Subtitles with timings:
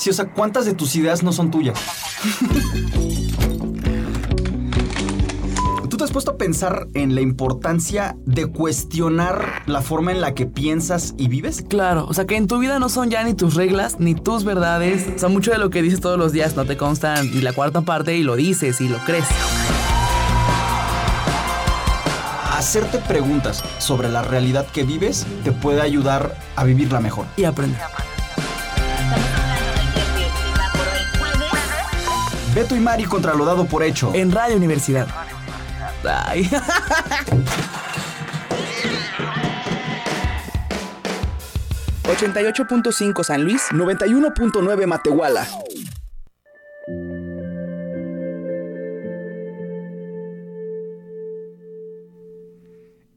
[0.00, 1.78] Sí, o sea, ¿cuántas de tus ideas no son tuyas?
[5.90, 10.32] ¿Tú te has puesto a pensar en la importancia de cuestionar la forma en la
[10.32, 11.62] que piensas y vives?
[11.68, 14.44] Claro, o sea que en tu vida no son ya ni tus reglas ni tus
[14.44, 15.06] verdades.
[15.16, 17.52] O sea, mucho de lo que dices todos los días no te consta ni la
[17.52, 19.26] cuarta parte y lo dices y lo crees.
[22.56, 27.26] Hacerte preguntas sobre la realidad que vives te puede ayudar a vivirla mejor.
[27.36, 27.80] Y aprender.
[32.54, 34.12] Beto y Mari contra lo dado por hecho.
[34.14, 35.06] En Radio Universidad.
[36.04, 36.48] Ay.
[42.10, 45.46] 88.5 San Luis, 91.9 Matehuala.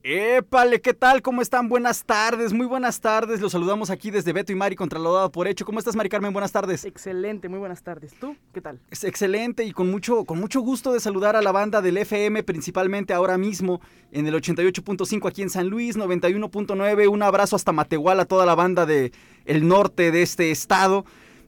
[0.05, 1.21] Épale, ¿qué tal?
[1.21, 1.69] ¿Cómo están?
[1.69, 3.39] Buenas tardes, muy buenas tardes.
[3.39, 5.63] Los saludamos aquí desde Beto y Mari contra lo dado por hecho.
[5.63, 6.33] ¿Cómo estás, Mari Carmen?
[6.33, 6.83] Buenas tardes.
[6.83, 8.13] Excelente, muy buenas tardes.
[8.19, 8.81] ¿Tú qué tal?
[8.91, 12.43] Es excelente y con mucho, con mucho gusto de saludar a la banda del FM,
[12.43, 13.79] principalmente ahora mismo
[14.11, 17.07] en el 88.5 aquí en San Luis, 91.9.
[17.07, 19.13] Un abrazo hasta Matehuala, a toda la banda del
[19.45, 21.05] el norte de este estado.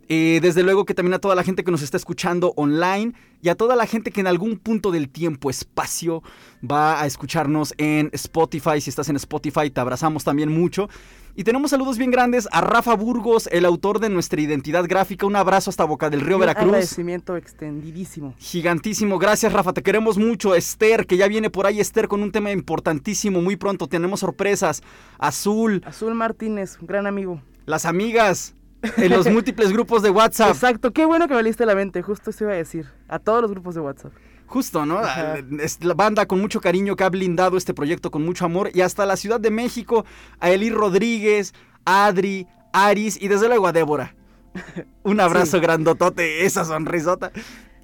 [0.07, 3.49] Eh, desde luego que también a toda la gente que nos está escuchando online y
[3.49, 6.21] a toda la gente que en algún punto del tiempo, espacio,
[6.63, 8.81] va a escucharnos en Spotify.
[8.81, 10.89] Si estás en Spotify, te abrazamos también mucho.
[11.37, 15.25] Y tenemos saludos bien grandes a Rafa Burgos, el autor de nuestra identidad gráfica.
[15.25, 16.67] Un abrazo hasta Boca del Río, Un Veracruz.
[16.67, 18.33] agradecimiento extendidísimo.
[18.37, 20.55] Gigantísimo, gracias Rafa, te queremos mucho.
[20.55, 23.87] Esther, que ya viene por ahí, Esther, con un tema importantísimo muy pronto.
[23.87, 24.81] Tenemos sorpresas.
[25.19, 27.41] Azul, Azul Martínez, un gran amigo.
[27.65, 28.54] las amigas,
[28.97, 30.49] en los múltiples grupos de WhatsApp.
[30.51, 32.87] Exacto, qué bueno que me leíste la mente, justo eso iba a decir.
[33.07, 34.11] A todos los grupos de WhatsApp.
[34.47, 34.99] Justo, ¿no?
[34.99, 35.37] Ajá.
[35.59, 38.69] Es la banda con mucho cariño que ha blindado este proyecto con mucho amor.
[38.73, 40.05] Y hasta la Ciudad de México,
[40.39, 44.15] a Eli Rodríguez, a Adri, Aris y desde luego a Débora.
[45.03, 45.61] Un abrazo Sí.
[45.61, 47.31] grandotote, esa sonrisota.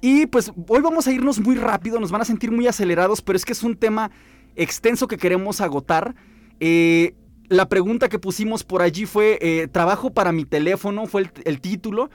[0.00, 3.36] Y pues hoy vamos a irnos muy rápido, nos van a sentir muy acelerados, pero
[3.36, 4.10] es que es un tema
[4.56, 6.14] extenso que queremos agotar.
[6.60, 7.14] Eh,
[7.52, 11.60] la pregunta que pusimos por allí fue, eh, trabajo para mi teléfono, fue el, el
[11.60, 12.10] título.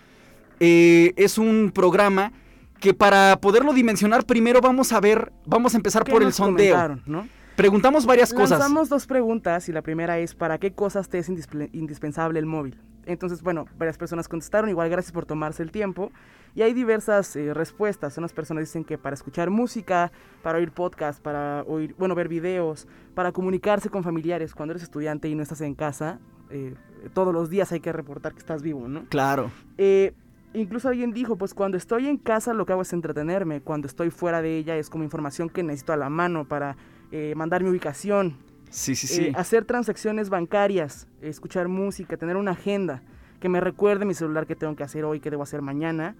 [0.60, 2.32] Eh, es un programa
[2.80, 7.00] que para poderlo dimensionar primero vamos a ver, vamos a empezar ¿Qué por el sondeo.
[7.06, 7.28] ¿no?
[7.56, 8.60] Preguntamos varias cosas.
[8.60, 12.80] Lanzamos dos preguntas y la primera es ¿para qué cosas te es indispensable el móvil?
[13.06, 16.12] Entonces, bueno, varias personas contestaron, igual gracias por tomarse el tiempo.
[16.58, 18.18] Y hay diversas eh, respuestas.
[18.18, 22.88] Unas personas dicen que para escuchar música, para oír podcast, para oír, bueno, ver videos,
[23.14, 24.56] para comunicarse con familiares.
[24.56, 26.20] Cuando eres estudiante y no estás en casa,
[26.50, 26.74] eh,
[27.14, 29.06] todos los días hay que reportar que estás vivo, ¿no?
[29.06, 29.52] Claro.
[29.78, 30.16] Eh,
[30.56, 34.10] incluso alguien dijo, pues cuando estoy en casa lo que hago es entretenerme, cuando estoy
[34.10, 36.76] fuera de ella es como información que necesito a la mano para
[37.12, 38.36] eh, mandar mi ubicación,
[38.72, 39.26] Sí, sí, sí.
[39.26, 43.04] eh, hacer transacciones bancarias, escuchar música, tener una agenda
[43.40, 46.16] que me recuerde mi celular que tengo que hacer hoy, que debo hacer mañana.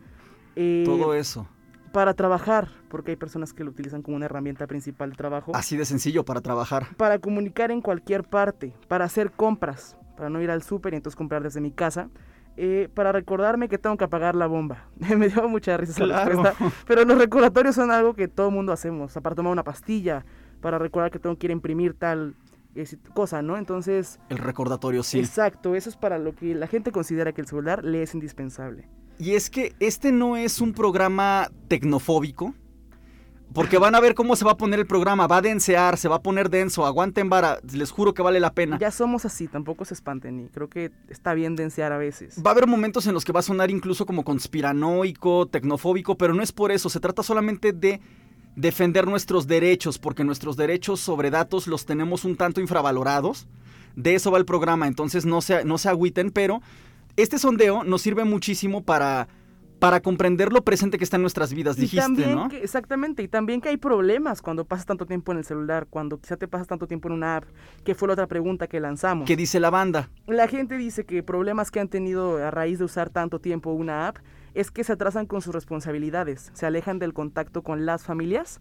[0.58, 1.48] Eh, Todo eso.
[1.94, 5.52] Para trabajar, porque hay personas que lo utilizan como una herramienta principal de trabajo.
[5.56, 6.88] Así de sencillo para trabajar.
[6.98, 11.16] Para comunicar en cualquier parte, para hacer compras, para no ir al súper y entonces
[11.16, 12.10] comprar desde mi casa.
[12.60, 14.88] eh, para recordarme que tengo que apagar la bomba.
[15.18, 16.44] Me dio mucha risa esa Claro.
[16.44, 16.76] respuesta.
[16.88, 19.14] Pero los recordatorios son algo que todo mundo hacemos.
[19.14, 20.26] Para tomar una pastilla,
[20.60, 22.34] para recordar que tengo que ir a imprimir tal
[22.74, 23.58] eh, cosa, ¿no?
[23.58, 25.20] Entonces, El recordatorio, sí.
[25.20, 28.88] exacto, eso es para lo que la gente considera que el celular le es indispensable.
[29.20, 32.54] Y es que este no es un programa tecnofóbico.
[33.54, 35.26] Porque van a ver cómo se va a poner el programa.
[35.26, 36.86] Va a densear, se va a poner denso.
[36.86, 37.60] Aguanten vara.
[37.74, 38.78] Les juro que vale la pena.
[38.78, 42.42] Ya somos así, tampoco se espanten y creo que está bien densear a veces.
[42.46, 46.34] Va a haber momentos en los que va a sonar incluso como conspiranoico, tecnofóbico, pero
[46.34, 46.90] no es por eso.
[46.90, 48.02] Se trata solamente de
[48.56, 53.48] defender nuestros derechos, porque nuestros derechos sobre datos los tenemos un tanto infravalorados.
[53.96, 56.62] De eso va el programa, entonces no se, no se agüiten, pero
[57.18, 59.28] este sondeo nos sirve muchísimo para,
[59.80, 62.48] para comprender lo presente que está en nuestras vidas, Y dijiste, también ¿no?
[62.50, 66.20] que- exactamente, y también que hay problemas cuando pasas tanto tiempo en el celular, cuando
[66.20, 67.46] quizá te pasas tanto tiempo en una app,
[67.84, 69.26] que fue la otra pregunta que lanzamos.
[69.28, 70.10] ¿Qué dice la banda?
[70.28, 74.08] La gente dice que problemas que han tenido a raíz de usar tanto tiempo una
[74.08, 74.18] app
[74.54, 78.60] es que se atrasan con sus responsabilidades, se alejan del contacto con las familias,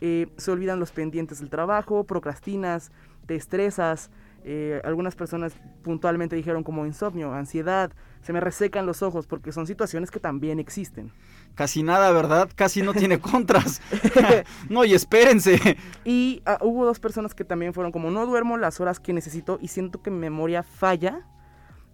[0.00, 2.92] eh, se olvidan los pendientes del trabajo, procrastinas,
[3.26, 4.10] te estresas.
[4.44, 7.90] eh, algunas personas puntualmente dijeron como insomnio, ansiedad,
[8.22, 11.12] se me resecan los ojos porque son situaciones que también existen.
[11.54, 12.50] Casi nada, ¿verdad?
[12.54, 13.80] Casi no tiene contras.
[14.68, 15.76] no, y espérense.
[16.04, 19.58] Y ah, hubo dos personas que también fueron como no duermo las horas que necesito
[19.60, 21.26] y siento que mi memoria falla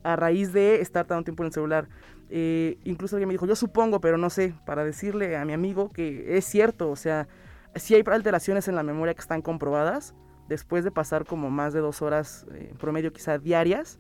[0.03, 1.89] a raíz de estar tanto tiempo en el celular.
[2.31, 5.91] Eh, incluso alguien me dijo, yo supongo, pero no sé, para decirle a mi amigo
[5.91, 7.29] que es cierto, o sea,
[7.75, 10.15] si hay alteraciones en la memoria que están comprobadas,
[10.49, 13.99] después de pasar como más de dos horas, eh, promedio quizá diarias,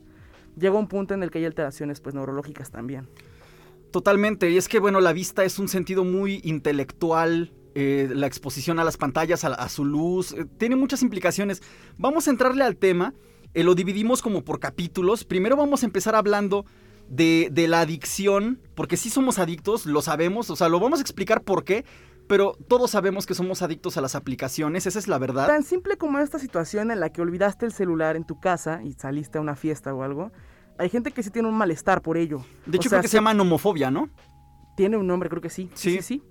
[0.56, 3.08] llega un punto en el que hay alteraciones pues neurológicas también.
[3.90, 8.78] Totalmente, y es que bueno, la vista es un sentido muy intelectual, eh, la exposición
[8.78, 11.62] a las pantallas, a, su luz, eh, tiene muchas implicaciones.
[11.96, 13.14] Vamos a entrarle al tema,
[13.52, 15.24] eh, lo dividimos como por capítulos.
[15.24, 16.66] Primero vamos a empezar hablando
[17.08, 21.02] de, de, la adicción, porque sí somos adictos, lo sabemos, o sea, lo vamos a
[21.02, 21.84] explicar por qué,
[22.28, 25.46] pero todos sabemos que somos adictos a las aplicaciones, esa es la verdad.
[25.46, 28.92] Tan simple como esta situación en la que olvidaste el celular en tu casa y
[28.92, 30.32] saliste a una fiesta o algo.
[30.78, 32.44] Hay gente que sí tiene un malestar por ello.
[32.66, 34.08] De hecho, creo que se llama nomofobia, ¿no?
[34.76, 35.70] Tiene un nombre, creo que sí.
[35.74, 36.22] Sí, sí, sí.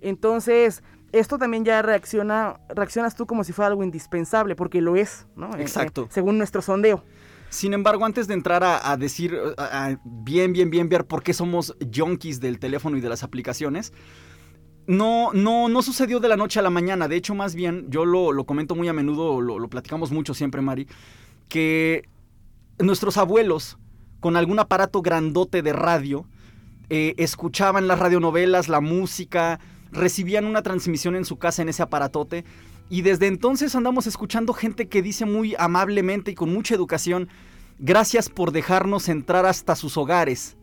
[0.00, 5.26] Entonces, esto también ya reacciona, reaccionas tú como si fuera algo indispensable, porque lo es,
[5.36, 5.54] ¿no?
[5.56, 6.08] Eh, Exacto.
[6.10, 7.04] según nuestro sondeo.
[7.50, 9.38] Sin embargo, antes de entrar a, decir
[10.04, 13.92] bien, bien, bien ver por qué somos junkies del teléfono y de las aplicaciones,
[14.86, 17.08] no, no, no sucedió de la noche a la mañana.
[17.08, 20.60] De hecho, más bien, yo lo, comento muy a menudo, lo, lo, platicamos mucho siempre,
[20.60, 20.86] Mari,
[21.48, 22.08] que
[22.78, 23.78] nuestros abuelos,
[24.20, 26.26] con algún aparato grandote de radio,
[26.90, 29.60] eh, escuchaban las radionovelas, la música,
[29.92, 32.44] recibían una transmisión en su casa en ese aparatote.
[32.90, 37.28] Y desde entonces andamos escuchando gente que dice muy amablemente y con mucha educación,
[37.78, 40.56] gracias por dejarnos entrar hasta sus hogares.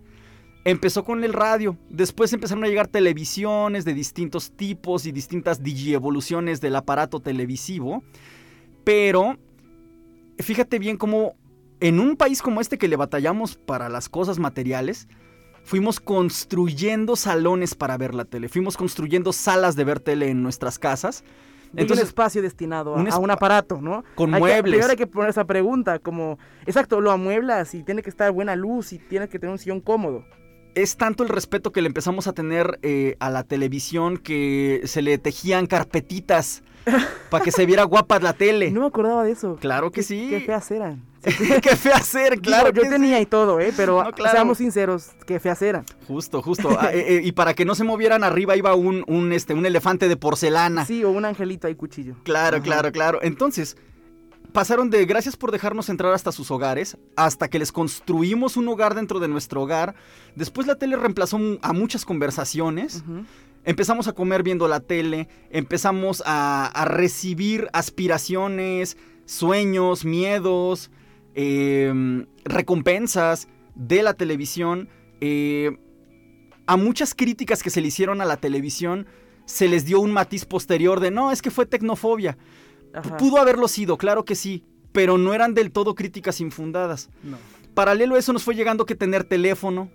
[0.66, 6.60] Empezó con el radio, después empezaron a llegar televisiones de distintos tipos y distintas digievoluciones
[6.60, 8.04] del aparato televisivo.
[8.84, 9.38] Pero
[10.38, 11.36] fíjate bien cómo
[11.80, 15.08] en un país como este que le batallamos para las cosas materiales,
[15.64, 20.80] fuimos construyendo salones para ver la tele, fuimos construyendo salas de ver tele en nuestras
[20.80, 21.24] casas.
[21.76, 24.04] Entonces, un espacio destinado a un, aparato, ¿no?
[24.16, 24.86] Con muebles.
[24.86, 28.56] Que, hay que poner esa pregunta, como, exacto, lo amueblas y tiene que estar buena
[28.56, 30.26] luz y tiene que tener un sillón cómodo.
[30.76, 35.02] Es tanto el respeto que le empezamos a tener eh, a la televisión que se
[35.02, 36.64] le tejían carpetitas
[37.30, 38.72] para que se viera guapa la tele.
[38.72, 39.58] No me acordaba de eso.
[39.60, 40.28] Claro que sí.
[40.30, 41.10] Qué feas eran.
[41.62, 42.72] qué feas eran, claro.
[42.72, 43.74] yo tenía y todo, ¿eh?
[43.76, 45.84] Pero seamos sinceros, qué feas eran.
[46.08, 46.70] Justo, justo.
[46.80, 49.66] Ah, eh, eh, y para que no se movieran arriba iba un, un, este, un
[49.66, 50.86] elefante de porcelana.
[50.86, 52.16] Sí, o un angelito ahí cuchillo.
[52.24, 53.20] Claro, claro, claro.
[53.22, 53.76] Entonces,
[54.52, 58.96] pasaron de gracias por dejarnos entrar hasta sus hogares, hasta que les construimos un hogar
[58.96, 59.96] dentro de nuestro hogar.
[60.36, 63.04] Después la tele reemplazó a muchas conversaciones.
[63.66, 70.90] Empezamos a comer viendo la tele, empezamos a, recibir aspiraciones, sueños, miedos,
[71.36, 74.90] em, recompensas de la televisión.
[75.22, 75.78] Eh,
[76.66, 79.08] a muchas críticas que se le hicieron a la televisión
[79.46, 82.38] se les dio un matiz posterior de no, es que fue tecnofobia.
[83.18, 87.10] Pudo haberlo sido, claro que sí, pero no eran del todo críticas infundadas.
[87.74, 89.90] Paralelo a eso nos fue llegando que tener teléfono,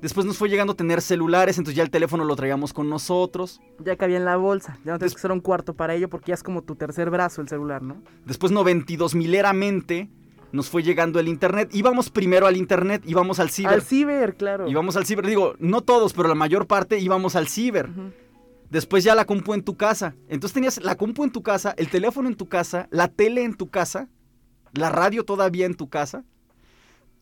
[0.00, 3.60] Después nos fue llegando a tener celulares, entonces ya el teléfono lo traíamos con nosotros.
[3.84, 6.28] Ya cabía en la bolsa, ya no tienes que usar un cuarto para ello porque
[6.28, 8.00] ya es como tu tercer brazo el celular, ¿no?
[8.24, 10.08] Después 92 mileramente
[10.52, 11.70] nos fue llegando el internet.
[11.72, 13.74] Íbamos primero al internet, íbamos al ciber.
[13.74, 14.68] Al ciber, claro.
[14.68, 17.88] Íbamos al ciber, digo, no todos, pero la mayor parte íbamos al ciber.
[18.70, 20.14] Después ya la compu en tu casa.
[20.28, 23.54] Entonces tenías la compu en tu casa, el teléfono en tu casa, la tele en
[23.54, 24.08] tu casa,
[24.72, 26.24] la radio todavía en tu casa.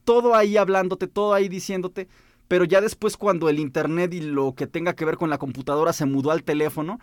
[0.05, 2.09] Todo ahí hablándote, todo ahí diciéndote
[2.49, 5.93] pero ya después cuando el internet y lo que tenga que ver con la computadora
[5.93, 7.01] se mudó al teléfono,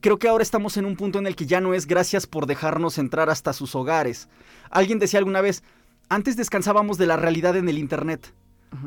[0.00, 2.46] creo que ahora estamos en un punto en el que ya no es gracias por
[2.46, 4.28] dejarnos entrar hasta sus hogares.
[4.70, 5.62] Alguien decía alguna vez,
[6.08, 8.34] antes descansábamos de la realidad en el internet,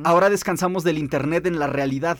[0.03, 2.17] ahora descansamos del internet en la realidad.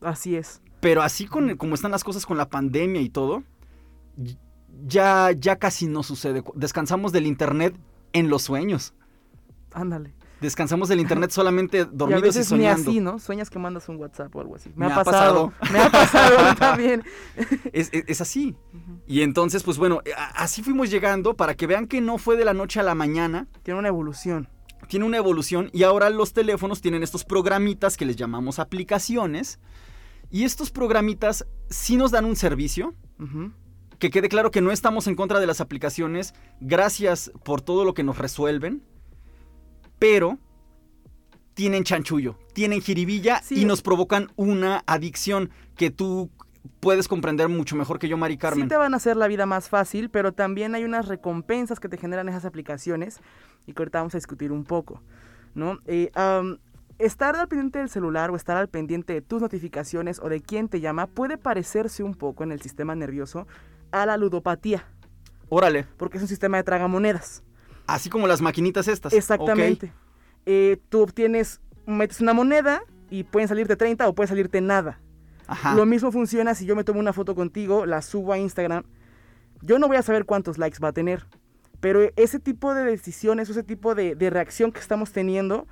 [0.00, 0.60] Así es.
[0.80, 3.42] Pero así con, como están las cosas con la pandemia y todo,
[4.86, 6.42] ya, ya casi no sucede.
[6.54, 7.74] Descansamos del internet
[8.12, 8.94] en los sueños.
[9.72, 13.18] Ándale descansamos del internet solamente dormidos y, a veces Ni así, ¿no?
[13.18, 14.70] Sueñas que mandas un WhatsApp o algo así.
[14.74, 17.04] Me, ha, pasado, Me ha pasado también.
[17.72, 18.56] Es, es, así.
[19.06, 20.02] Y entonces, pues bueno,
[20.34, 23.46] así fuimos llegando para que vean que no fue de la noche a la mañana.
[23.62, 24.48] Tiene una evolución.
[24.88, 29.58] Tiene una evolución y ahora los teléfonos tienen estos programitas que les llamamos aplicaciones.
[30.30, 32.94] Y estos programitas sí nos dan un servicio.
[33.98, 36.34] Que quede claro que no estamos en contra de las aplicaciones.
[36.60, 38.82] Gracias por todo lo que nos resuelven
[39.98, 40.38] pero
[41.54, 46.30] tienen chanchullo, tienen jiribilla y nos provocan una adicción que tú
[46.80, 48.64] puedes comprender mucho mejor que yo, Mari Carmen.
[48.64, 51.88] Sí te van a hacer la vida más fácil, pero también hay unas recompensas que
[51.88, 53.20] te generan esas aplicaciones
[53.66, 55.00] y que ahorita vamos a discutir un poco,
[55.54, 55.78] ¿no?
[55.86, 56.10] Eh,
[56.98, 60.68] estar al pendiente del celular o estar al pendiente de tus notificaciones o de quién
[60.68, 63.46] te llama puede parecerse un poco en el sistema nervioso
[63.90, 64.84] a la ludopatía.
[65.48, 65.86] Órale.
[65.96, 67.42] Porque es un sistema de tragamonedas.
[67.86, 69.12] Así como las maquinitas estas.
[69.12, 69.92] Exactamente.
[70.44, 75.00] Eh, tú obtienes, metes una moneda y pueden salirte 30 o puede salirte nada.
[75.46, 75.74] Ajá.
[75.74, 78.84] Lo mismo funciona si yo me tomo una foto contigo, la subo a Instagram.
[79.62, 81.26] Yo no voy a saber cuántos likes va a tener.
[81.80, 85.66] Pero ese tipo de decisiones, ese tipo de, reacción que estamos teniendo,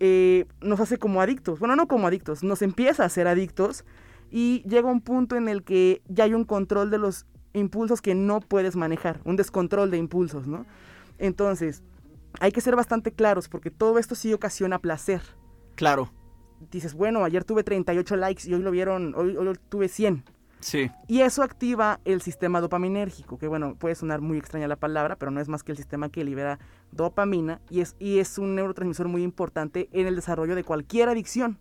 [0.00, 1.58] eh, nos hace como adictos.
[1.58, 3.84] Bueno, no como adictos, nos empieza a hacer adictos
[4.30, 8.14] y llega un punto en el que ya hay un control de los impulsos que
[8.14, 10.64] no puedes manejar, un descontrol de impulsos, ¿no?
[11.18, 11.82] Entonces,
[12.40, 15.20] hay que ser bastante claros porque todo esto sí ocasiona placer.
[15.74, 16.10] Claro.
[16.70, 20.24] Dices, bueno, ayer tuve 38 likes y hoy lo vieron, hoy, hoy tuve 100.
[20.62, 20.90] Sí.
[21.08, 25.30] Y eso activa el sistema dopaminérgico, que bueno, puede sonar muy extraña la palabra, pero
[25.30, 26.58] no es más que el sistema que libera
[26.92, 31.58] dopamina y es, y es un neurotransmisor muy importante en el desarrollo de cualquier adicción.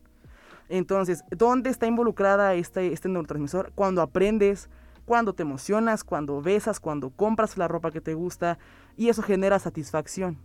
[0.69, 3.71] Entonces, ¿dónde está involucrada este, este neurotransmisor?
[3.73, 4.69] Cuando aprendes,
[5.05, 8.59] cuando te emocionas, cuando besas, cuando compras la ropa que te gusta
[8.95, 10.37] y eso genera satisfacción.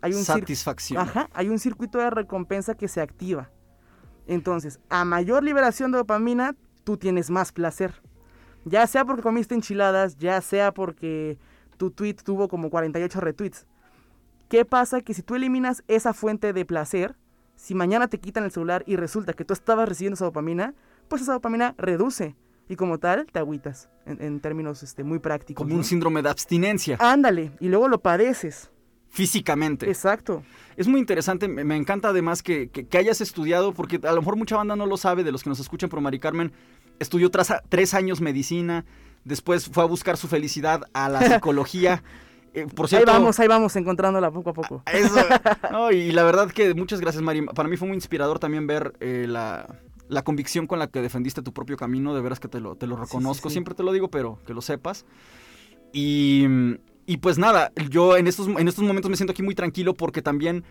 [0.00, 1.00] Hay un satisfacción.
[1.00, 3.50] Ajá, hay un circuito de recompensa que se activa.
[4.26, 6.56] Entonces, a mayor liberación de dopamina,
[6.90, 7.94] tú tienes más placer.
[8.64, 11.38] Ya sea porque comiste enchiladas, ya sea porque
[11.76, 13.64] tu tweet tuvo como 48 retweets.
[14.48, 15.00] ¿Qué pasa?
[15.00, 17.14] Que si tú eliminas esa fuente de placer,
[17.54, 20.74] si mañana te quitan el celular y resulta que tú estabas recibiendo esa dopamina,
[21.06, 22.34] pues esa dopamina reduce
[22.68, 25.62] y como tal te agüitas en, términos este, muy prácticos.
[25.62, 26.96] Como un síndrome de abstinencia.
[26.98, 28.72] Ándale, y luego lo padeces.
[29.10, 29.88] Físicamente.
[29.88, 30.44] Exacto.
[30.76, 34.76] Es muy interesante, me, encanta además que, hayas estudiado, porque a lo mejor mucha banda
[34.76, 36.52] no lo sabe de los que nos escuchan por Mari Carmen.
[37.00, 38.84] Estudió tres años medicina,
[39.24, 42.02] después fue a buscar su felicidad a la psicología.
[42.54, 44.82] Eh, por cierto, ahí vamos, ahí vamos encontrándola poco a poco.
[44.92, 45.16] Eso,
[45.92, 47.42] y la verdad que muchas gracias, Mari.
[47.46, 49.66] Para mí fue muy inspirador también ver eh, la,
[50.22, 52.14] convicción con la que defendiste tu propio camino.
[52.14, 53.50] De veras que te lo, te lo reconozco.
[53.50, 55.04] Siempre te lo digo, pero que lo sepas.
[55.92, 56.46] Y
[57.10, 60.22] y pues nada, yo en estos, en estos momentos me siento aquí muy tranquilo porque
[60.22, 60.62] también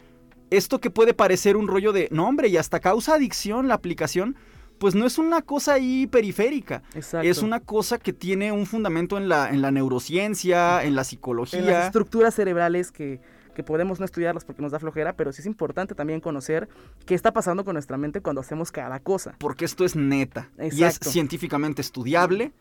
[0.51, 4.37] esto que puede parecer un rollo de, no hombre, y hasta causa adicción la aplicación,
[4.77, 6.81] pues no es una cosa ahí periférica.
[6.95, 7.27] Exacto.
[7.27, 11.59] Es una cosa que tiene un fundamento en la, en la neurociencia, en la psicología.
[11.59, 13.19] En las estructuras cerebrales que,
[13.53, 16.69] que podemos no estudiarlas porque nos da flojera, pero sí es importante también conocer
[17.05, 19.35] qué está pasando con nuestra mente cuando hacemos cada cosa.
[19.39, 20.49] Porque esto es neta.
[20.71, 22.53] Y es científicamente estudiable.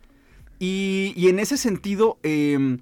[0.58, 2.18] Y, y en ese sentido...
[2.24, 2.78] Eh,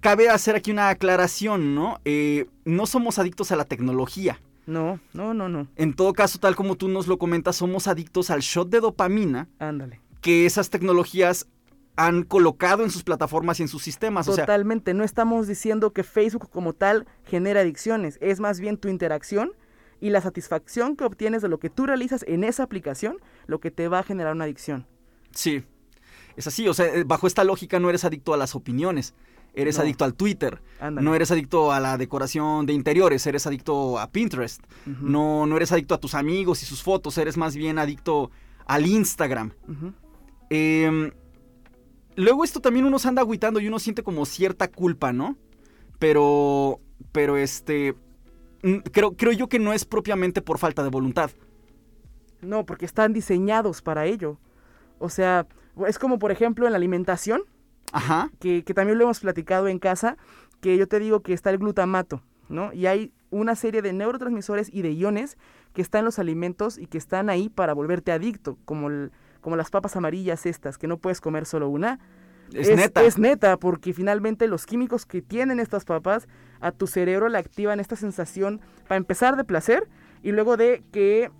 [0.00, 2.00] cabe hacer aquí una aclaración, ¿no?
[2.04, 4.40] Eh, no somos adictos a la tecnología.
[4.66, 5.68] No, no, no, no.
[5.76, 9.48] En todo caso, tal como tú nos lo comentas, somos adictos al shot de dopamina.
[9.58, 10.00] Ándale.
[10.20, 11.46] Que esas tecnologías
[11.96, 14.26] han colocado en sus plataformas y en sus sistemas.
[14.26, 19.52] Totalmente, no estamos diciendo que Facebook como tal genera adicciones, es más bien tu interacción
[20.00, 23.70] y la satisfacción que obtienes de lo que tú realizas en esa aplicación, lo que
[23.70, 24.86] te va a generar una adicción.
[25.30, 25.64] Sí,
[26.36, 29.14] es así, o sea, eh, bajo esta lógica no eres adicto a las opiniones,
[29.54, 34.10] eres adicto al Twitter, no eres adicto a la decoración de interiores, eres adicto a
[34.10, 38.30] Pinterest, no, no eres adicto a tus amigos y sus fotos, eres más bien adicto
[38.66, 39.52] al Instagram.
[40.50, 41.12] Em,
[42.16, 45.36] luego esto también uno se anda agüitando y uno siente como cierta culpa, ¿no?
[45.98, 46.80] Pero,
[47.12, 47.94] pero este,
[48.92, 51.30] creo, creo yo que no es propiamente por falta de voluntad.
[52.42, 54.38] No, porque están diseñados para ello.
[54.98, 55.46] O sea,
[55.86, 57.42] es como por ejemplo en la alimentación
[57.94, 58.30] Ajá.
[58.40, 60.16] Que, también lo hemos platicado en casa,
[60.60, 62.72] que yo te digo que está el glutamato, ¿no?
[62.72, 65.38] Y hay una serie de neurotransmisores y de iones
[65.72, 68.88] que están en los alimentos y que están ahí para volverte adicto, como,
[69.40, 72.00] como las papas amarillas estas, que no puedes comer solo una.
[72.52, 73.04] Es, neta.
[73.04, 76.26] Es neta, porque finalmente los químicos que tienen estas papas
[76.60, 79.88] a tu cerebro le activan esta sensación, para empezar, de placer
[80.20, 81.30] y luego de que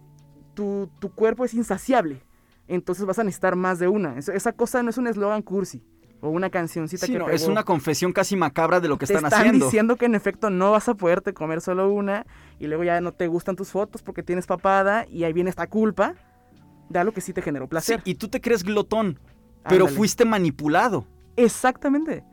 [0.54, 2.22] tu, cuerpo es insaciable.
[2.68, 4.18] Entonces vas a necesitar más de una.
[4.18, 5.82] esa cosa no es un eslogan cursi
[6.24, 9.40] o una cancioncita que no, es una confesión casi macabra de lo que están, están
[9.40, 9.66] haciendo.
[9.66, 12.26] diciendo que en efecto no vas a poderte comer solo una
[12.58, 15.66] y luego ya no te gustan tus fotos porque tienes papada y ahí viene esta
[15.66, 16.14] culpa
[16.88, 18.00] de algo que sí te generó placer.
[18.06, 19.18] y tú te crees glotón,
[19.68, 21.06] pero fuiste manipulado.
[21.36, 22.24] Exactamente.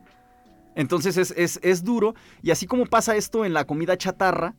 [0.73, 4.55] Entonces es, es duro y así como pasa esto en la comida chatarra,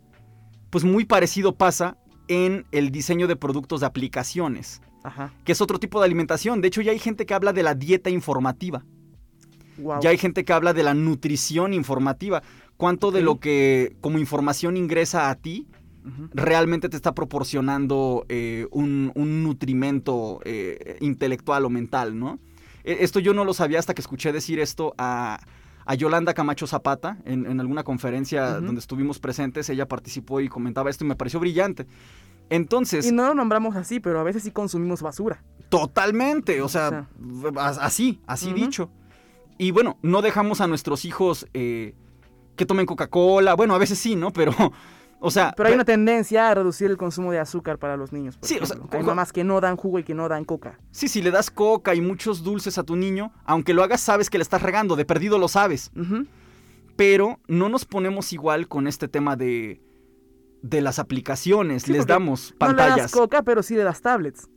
[0.69, 1.97] pues muy parecido pasa
[2.29, 4.83] en el diseño de productos de aplicaciones.
[5.05, 5.33] Ajá.
[5.45, 6.61] Que es otro tipo de alimentación.
[6.61, 8.85] De hecho, ya hay gente que habla de la dieta informativa.
[10.01, 12.43] Ya hay gente que habla de la nutrición informativa.
[12.77, 15.69] ¿Cuánto de lo que como información ingresa a ti
[16.35, 22.41] realmente te está proporcionando eh, un, nutrimento eh, intelectual o mental, ¿no?
[22.85, 25.41] E, esto yo no lo sabía hasta que escuché decir esto a,
[25.99, 29.69] Yolanda Camacho Zapata en, alguna conferencia donde estuvimos presentes.
[29.69, 31.87] Ella participó y comentaba esto y me pareció brillante.
[32.51, 33.05] Entonces.
[33.07, 35.43] Y no lo nombramos así, pero a veces sí consumimos basura.
[35.69, 37.09] Totalmente, o sea,
[37.57, 38.91] así, así dicho.
[39.59, 41.95] Y bueno, no dejamos a nuestros hijos eh,
[42.57, 43.55] que tomen Coca-Cola.
[43.55, 44.33] Bueno, a veces sí, ¿no?
[44.33, 44.53] Pero,
[45.21, 45.53] o sea...
[45.57, 48.39] Pero hay una tendencia a reducir el consumo de azúcar para los niños.
[48.43, 48.77] sí, o sea...
[48.91, 50.79] Hay mamás que no dan jugo y que no dan coca.
[50.91, 54.31] Sí, si le das coca y muchos dulces a tu niño, aunque lo hagas sabes
[54.31, 55.91] que le estás regando, de perdido lo sabes.
[56.97, 59.81] Pero no nos ponemos igual con este tema de
[60.63, 63.13] de las aplicaciones, Sí, les damos No le das pantallas.
[63.13, 64.49] coca, pero sí le das tablets.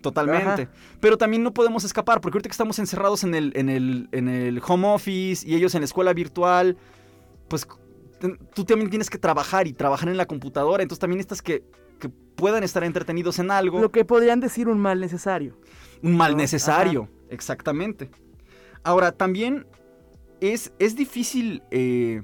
[0.00, 0.62] Totalmente.
[0.62, 0.70] Ajá.
[1.00, 4.28] Pero también no podemos escapar, porque ahorita que estamos encerrados en el, en el, en
[4.28, 6.76] el home office y ellos en la escuela virtual,
[7.48, 7.66] pues
[8.54, 11.64] tú también tienes que trabajar y trabajar en la computadora, entonces también necesitas que,
[11.98, 13.80] que puedan estar entretenidos en algo.
[13.80, 15.58] Lo que podrían decir un mal necesario.
[16.02, 16.38] Un mal ¿no?
[16.38, 18.10] necesario, exactamente.
[18.84, 19.66] Ahora, también
[20.40, 22.22] es, es difícil eh,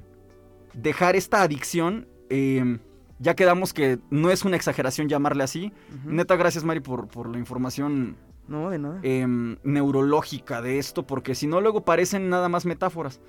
[0.73, 2.07] dejar esta adicción.
[2.29, 2.79] eh,
[3.23, 5.71] ya quedamos que no es una exageración llamarle así.
[6.05, 8.99] Neta, gracias Mari por, por la información No, de nada.
[9.03, 13.21] em, neurológica de esto, porque si no luego parecen nada más metáforas.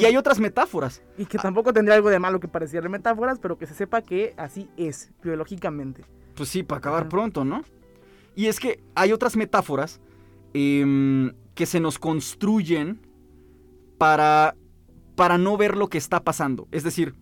[0.00, 1.02] Y hay otras metáforas.
[1.18, 4.32] Y que tampoco tendría algo de malo que pareciera metáforas, pero que se sepa que
[4.38, 6.04] así es, biológicamente.
[6.34, 7.62] Pues sí, para acabar pronto, ¿no?
[8.34, 10.00] Y es que hay otras metáforas
[10.54, 13.00] em, que se nos construyen
[13.98, 14.54] para,
[15.14, 16.68] para no ver lo que está pasando.
[16.70, 17.14] Es decir,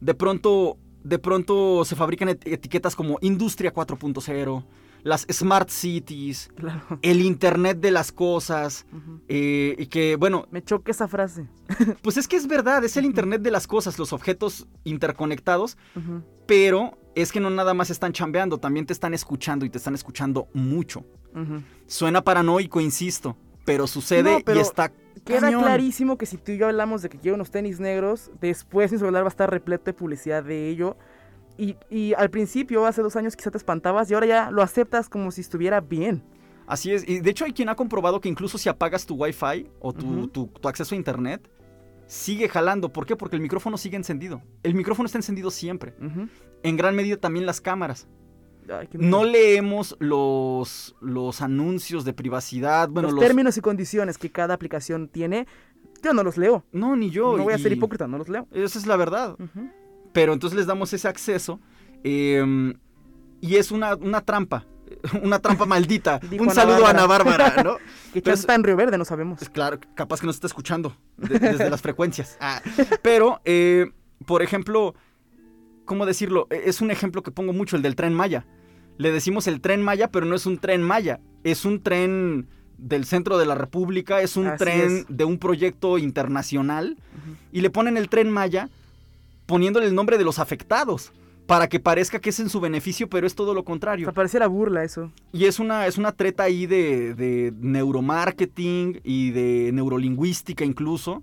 [0.00, 0.76] de pronto,
[1.08, 4.64] de pronto se fabrican et- etiquetas como Industria 4.0,
[5.04, 6.98] las Smart Cities, Claro.
[7.02, 8.84] el Internet de las cosas,
[9.28, 11.46] eh, y que, bueno, Me choca esa frase.
[12.02, 15.76] pues es que es verdad, es el Internet de las cosas, los objetos interconectados,
[16.46, 19.94] pero es que no nada más están chambeando, también te están escuchando y te están
[19.94, 21.04] escuchando mucho.
[21.86, 24.92] Suena paranoico, insisto, pero sucede No, pero y está
[25.28, 25.62] Queda cañón.
[25.62, 28.98] clarísimo que si tú y yo hablamos de que quiero unos tenis negros, después mi
[28.98, 30.96] celular va a estar repleto de publicidad de ello.
[31.56, 35.08] Y, y al principio, hace dos años, quizá te espantabas y ahora ya lo aceptas
[35.08, 36.22] como si estuviera bien.
[36.66, 39.66] Así es, y de hecho hay quien ha comprobado que incluso si apagas tu Wi-Fi
[39.80, 41.48] o tu, tu- tu acceso a Internet,
[42.06, 42.92] sigue jalando.
[42.92, 43.16] ¿Por qué?
[43.16, 44.42] Porque el micrófono sigue encendido.
[44.62, 45.94] El micrófono está encendido siempre.
[46.62, 48.06] En gran medida también las cámaras.
[48.70, 52.88] Ay, No leemos los, los anuncios de privacidad.
[52.88, 55.46] Bueno, los, los, términos y condiciones que cada aplicación tiene,
[56.02, 56.64] yo no los leo.
[56.72, 57.36] No, ni yo.
[57.36, 58.46] no voy a ser hipócrita, no los leo.
[58.52, 59.36] Esa es la verdad.
[60.12, 61.60] Pero entonces les damos ese acceso
[62.04, 62.74] eh,
[63.40, 64.66] y es una, una trampa,
[65.22, 66.18] una trampa maldita.
[66.18, 67.62] Dijo Un Ana saludo a Ana Bárbara.
[67.62, 67.76] ¿no?
[68.12, 69.38] Que está en Río Verde, no sabemos.
[69.38, 72.36] Pues claro, capaz que nos está escuchando de- desde las frecuencias.
[72.40, 72.60] Ah,
[73.02, 73.92] Pero, eh,
[74.26, 74.94] por ejemplo,
[75.84, 76.46] ¿cómo decirlo?
[76.50, 78.46] E- Es un ejemplo que pongo mucho, el del tren Maya.
[78.98, 83.04] Le decimos el tren Maya, pero no es un tren Maya, es un tren del
[83.06, 85.06] centro de la República, es un Así tren es.
[85.08, 86.96] de un proyecto internacional
[87.52, 88.68] y le ponen el tren Maya
[89.46, 91.12] poniéndole el nombre de los afectados
[91.46, 94.04] para que parezca que es en su beneficio, pero es todo lo O contrario.
[94.04, 95.10] sea, pareciera burla eso.
[95.32, 101.22] Y es una, es una treta ahí de, de neuromarketing y de neurolingüística incluso,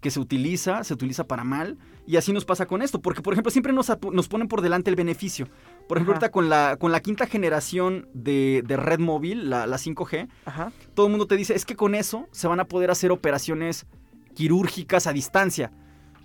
[0.00, 1.78] que se utiliza, se utiliza para mal.
[2.06, 4.90] Y así nos pasa con esto, porque por ejemplo siempre nos, nos ponen por delante
[4.90, 5.48] el beneficio.
[5.88, 6.20] Por ejemplo, Ajá.
[6.26, 10.72] ahorita con la, con la quinta generación de, de red móvil, la, la 5G, Ajá.
[10.94, 13.86] todo el mundo te dice, es que con eso se van a poder hacer operaciones
[14.34, 15.72] quirúrgicas a distancia.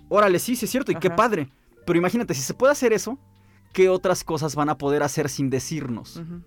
[0.08, 1.48] Órale, sí, sí es cierto, y qué padre.
[1.84, 3.18] Pero imagínate, si se puede hacer eso,
[3.72, 6.18] ¿qué otras cosas van a poder hacer sin decirnos?
[6.18, 6.42] ujú.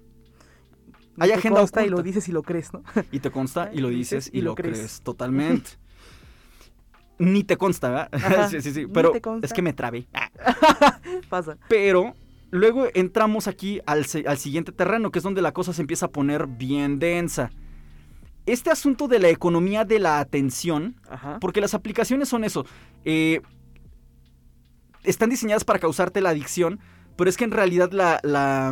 [1.17, 2.83] Hay Te agenda consta y lo dices y lo crees, ¿no?
[3.11, 5.01] Y te consta y lo dices y, lo crees.
[5.01, 5.71] totalmente.
[7.17, 8.09] Ni te consta, ¿verdad?
[8.13, 8.49] Ajá.
[8.49, 8.87] sí, sí, sí.
[8.87, 10.07] Pero te es que me trabé.
[11.29, 11.57] Pasa.
[11.69, 12.13] Pero
[12.51, 16.09] luego entramos aquí al, al siguiente terreno, que es donde la cosa se empieza a
[16.09, 17.51] poner bien densa.
[18.45, 21.39] Este asunto de la economía de la atención, Ajá.
[21.39, 22.65] porque las aplicaciones son eso,
[23.03, 23.41] eh,
[25.03, 26.79] están diseñadas para causarte la adicción,
[27.15, 28.71] pero es que en realidad la, la,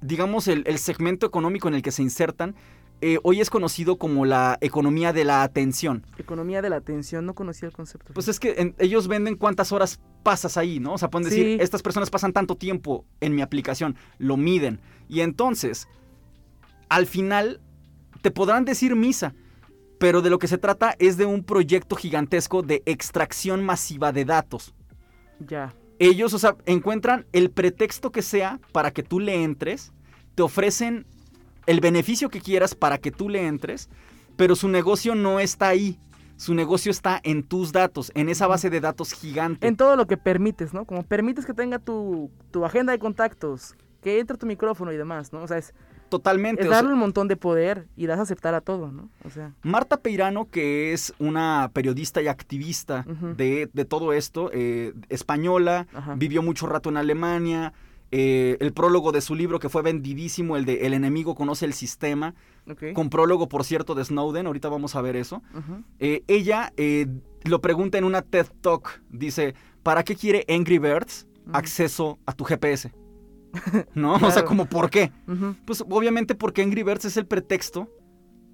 [0.00, 2.54] digamos, el, el segmento económico en el que se insertan,
[3.06, 6.06] eh, hoy es conocido como la economía de la atención.
[6.16, 8.12] Economía de la atención, no conocía el concepto.
[8.14, 10.94] Pues es que en- ellos venden cuántas horas pasas ahí, ¿no?
[10.94, 11.56] O sea, pueden decir, Sí.
[11.60, 14.80] estas personas pasan tanto tiempo en mi aplicación, lo miden.
[15.08, 15.86] Y entonces,
[16.88, 17.60] al final,
[18.22, 19.34] te podrán decir misa,
[19.98, 24.24] pero de lo que se trata es de un proyecto gigantesco de extracción masiva de
[24.24, 24.74] datos.
[25.46, 25.74] Ya.
[25.98, 29.92] Ellos, o sea, encuentran el pretexto que sea para que tú le entres,
[30.34, 31.06] te ofrecen
[31.66, 33.88] el beneficio que quieras para que tú le entres,
[34.36, 35.98] pero su negocio no está ahí.
[36.36, 39.68] Su negocio está en tus datos, en esa base de datos gigante.
[39.68, 40.84] En todo lo que permites, ¿no?
[40.84, 45.32] Como permites que tenga tu, tu agenda de contactos, que entre tu micrófono y demás,
[45.32, 45.42] ¿no?
[45.42, 45.74] O sea, es,
[46.08, 46.62] Totalmente.
[46.62, 49.10] es o sea, darle un montón de poder y das a aceptar a todo, ¿no?
[49.24, 54.92] O sea, Marta Peirano, que es una periodista y activista de, de todo esto, eh,
[55.08, 56.14] española, Ajá.
[56.16, 57.72] vivió mucho rato en Alemania.
[58.16, 61.72] Eh, el prólogo de su libro que fue vendidísimo, el de El enemigo conoce el
[61.72, 62.36] sistema,
[62.94, 65.42] con prólogo, por cierto, de Snowden, ahorita vamos a ver eso.
[65.98, 67.08] Eh, ella eh,
[67.42, 72.44] lo pregunta en una TED Talk, dice, ¿para qué quiere Angry Birds acceso a tu
[72.44, 72.92] GPS?
[73.94, 74.14] ¿No?
[74.14, 75.10] O sea, como ¿por qué?
[75.64, 77.90] Pues obviamente porque Angry Birds es el pretexto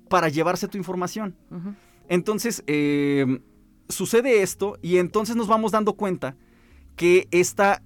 [0.09, 1.37] para llevarse tu información.
[2.09, 2.65] Entonces,
[3.91, 6.35] sucede esto y entonces nos vamos dando cuenta
[6.97, 7.83] que esta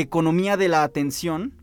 [0.00, 1.54] economía de la atención,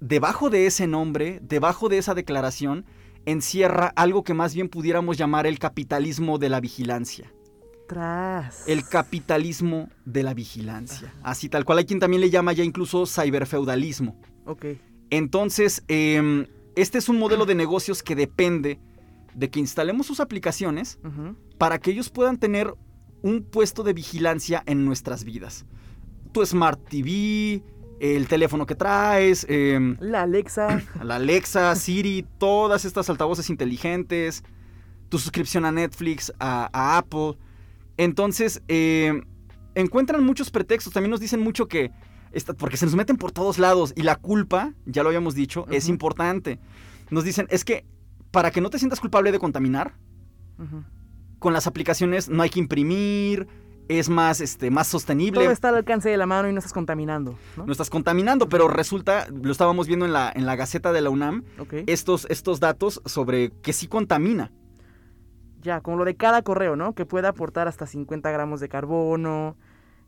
[0.00, 2.84] debajo de ese nombre, debajo de esa declaración,
[3.26, 7.32] encierra algo que más bien pudiéramos llamar el capitalismo de la vigilancia.
[7.86, 8.68] Tras.
[8.68, 11.12] El capitalismo de la vigilancia.
[11.22, 14.20] Así tal cual hay quien también le llama ya incluso ciberfeudalismo.
[14.44, 14.66] Ok.
[15.10, 18.78] Entonces, em, este es un modelo de negocios que depende
[19.34, 20.98] de que instalemos sus aplicaciones
[21.56, 22.74] para que ellos puedan tener
[23.22, 25.64] un puesto de vigilancia en nuestras vidas.
[26.38, 27.64] Tu Smart TV,
[27.98, 30.80] el teléfono que traes, em, La Alexa.
[31.02, 34.44] la Alexa, Siri, todas estas altavoces inteligentes,
[35.08, 37.36] tu suscripción a Netflix, a, a Apple.
[37.96, 39.22] Entonces, em,
[39.74, 40.92] encuentran muchos pretextos.
[40.92, 41.90] También nos dicen mucho que,
[42.56, 45.88] porque se nos meten por todos lados y la culpa, ya lo habíamos dicho, es
[45.88, 46.60] importante.
[47.10, 47.84] Nos dicen, es que
[48.30, 49.96] para que no te sientas culpable de contaminar,
[51.40, 53.48] con las aplicaciones no hay que imprimir,
[53.88, 55.40] es más, este, más sostenible.
[55.40, 57.66] Todo está al alcance de la mano y no estás contaminando, ¿no?
[57.66, 61.10] No estás contaminando, pero resulta, lo estábamos viendo en la, en la Gaceta de la
[61.10, 61.44] UNAM,
[61.86, 64.52] estos, estos datos sobre que sí contamina.
[65.60, 66.94] Ya, como lo de cada correo, ¿no?
[66.94, 69.56] Que puede aportar hasta 50 gramos de carbono.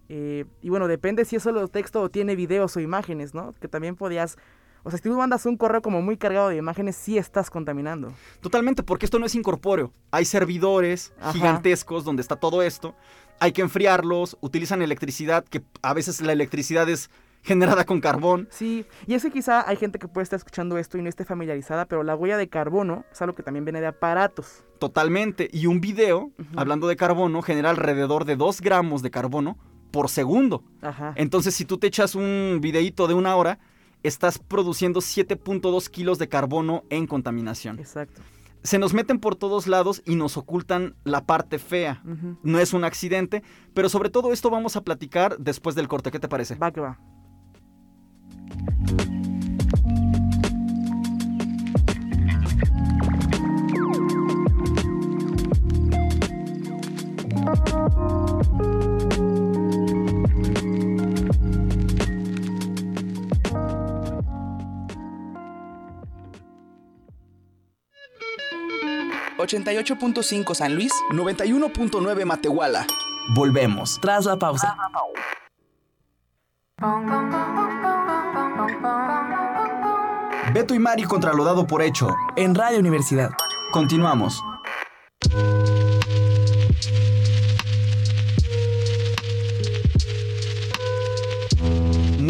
[0.09, 3.53] eh, y bueno, depende si es solo texto o tiene videos o imágenes, ¿no?
[3.61, 4.37] Que también podías...
[4.83, 8.15] O sea, si tú mandas un correo como muy cargado de imágenes, sí estás contaminando.
[8.41, 9.93] Totalmente, porque esto no es incorpóreo.
[10.11, 11.33] Hay servidores Ajá.
[11.35, 12.95] gigantescos donde está todo esto.
[13.41, 17.11] Hay que enfriarlos, utilizan electricidad, que a veces la electricidad es
[17.43, 18.49] generada con carbón.
[18.51, 21.25] Sí, y es que quizá hay gente que puede estar escuchando esto y no esté
[21.25, 24.63] familiarizada, pero la huella de carbono es algo que también viene de aparatos.
[24.79, 25.49] Totalmente.
[25.53, 29.57] Y un video, hablando de carbono, genera alrededor de 2 gramos de carbono
[29.91, 30.63] por segundo.
[30.83, 31.15] Ajá.
[31.17, 33.59] Entonces, si tú te echas un videíto de una hora,
[34.03, 37.79] estás produciendo 7.2 kilos de carbono en contaminación.
[37.79, 38.21] Exacto.
[38.63, 42.03] Se nos meten por todos lados y nos ocultan la parte fea.
[42.43, 43.43] No es un accidente,
[43.75, 46.11] pero sobre todo esto vamos a platicar después del corte.
[46.11, 46.57] ¿Qué te parece?
[46.57, 46.99] Va que va.
[69.41, 70.93] ...88.5 San Luis...
[71.13, 72.87] 91.9 Matehuala.
[73.35, 73.99] Volvemos.
[74.01, 74.77] ...tras la pausa.
[80.53, 82.15] Beto y Mari contra lo dado por hecho.
[82.37, 83.31] En Radio Universidad.
[83.73, 84.43] Continuamos.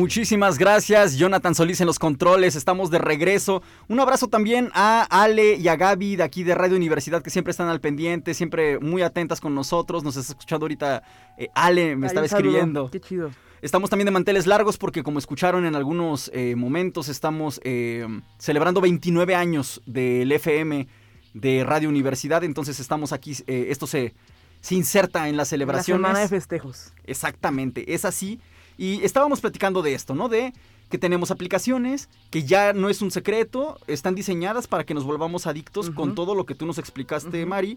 [0.00, 3.62] Muchísimas gracias, Jonathan Solís en los controles, estamos de regreso.
[3.86, 7.50] Un abrazo también a Ale y a Gaby de aquí de Radio Universidad que siempre
[7.50, 10.02] están al pendiente, siempre muy atentas con nosotros.
[10.02, 11.02] Nos está escuchando ahorita
[11.36, 12.90] eh, Ale, me Ay, estaba escribiendo.
[12.90, 13.30] Qué chido.
[13.60, 18.06] Estamos también de manteles largos porque como escucharon en algunos eh, momentos estamos eh,
[18.38, 20.88] celebrando 29 años del FM
[21.34, 24.14] de Radio Universidad, entonces estamos aquí, esto se,
[24.62, 26.00] se inserta en las La celebraciones.
[26.00, 26.94] semana de festejos.
[27.04, 28.40] Exactamente, es así.
[28.80, 30.30] Y estábamos platicando de esto, ¿no?
[30.30, 30.54] De
[30.88, 35.46] que tenemos aplicaciones que ya no es un secreto, están diseñadas para que nos volvamos
[35.46, 37.44] adictos con todo lo que tú nos explicaste.
[37.44, 37.76] Mari.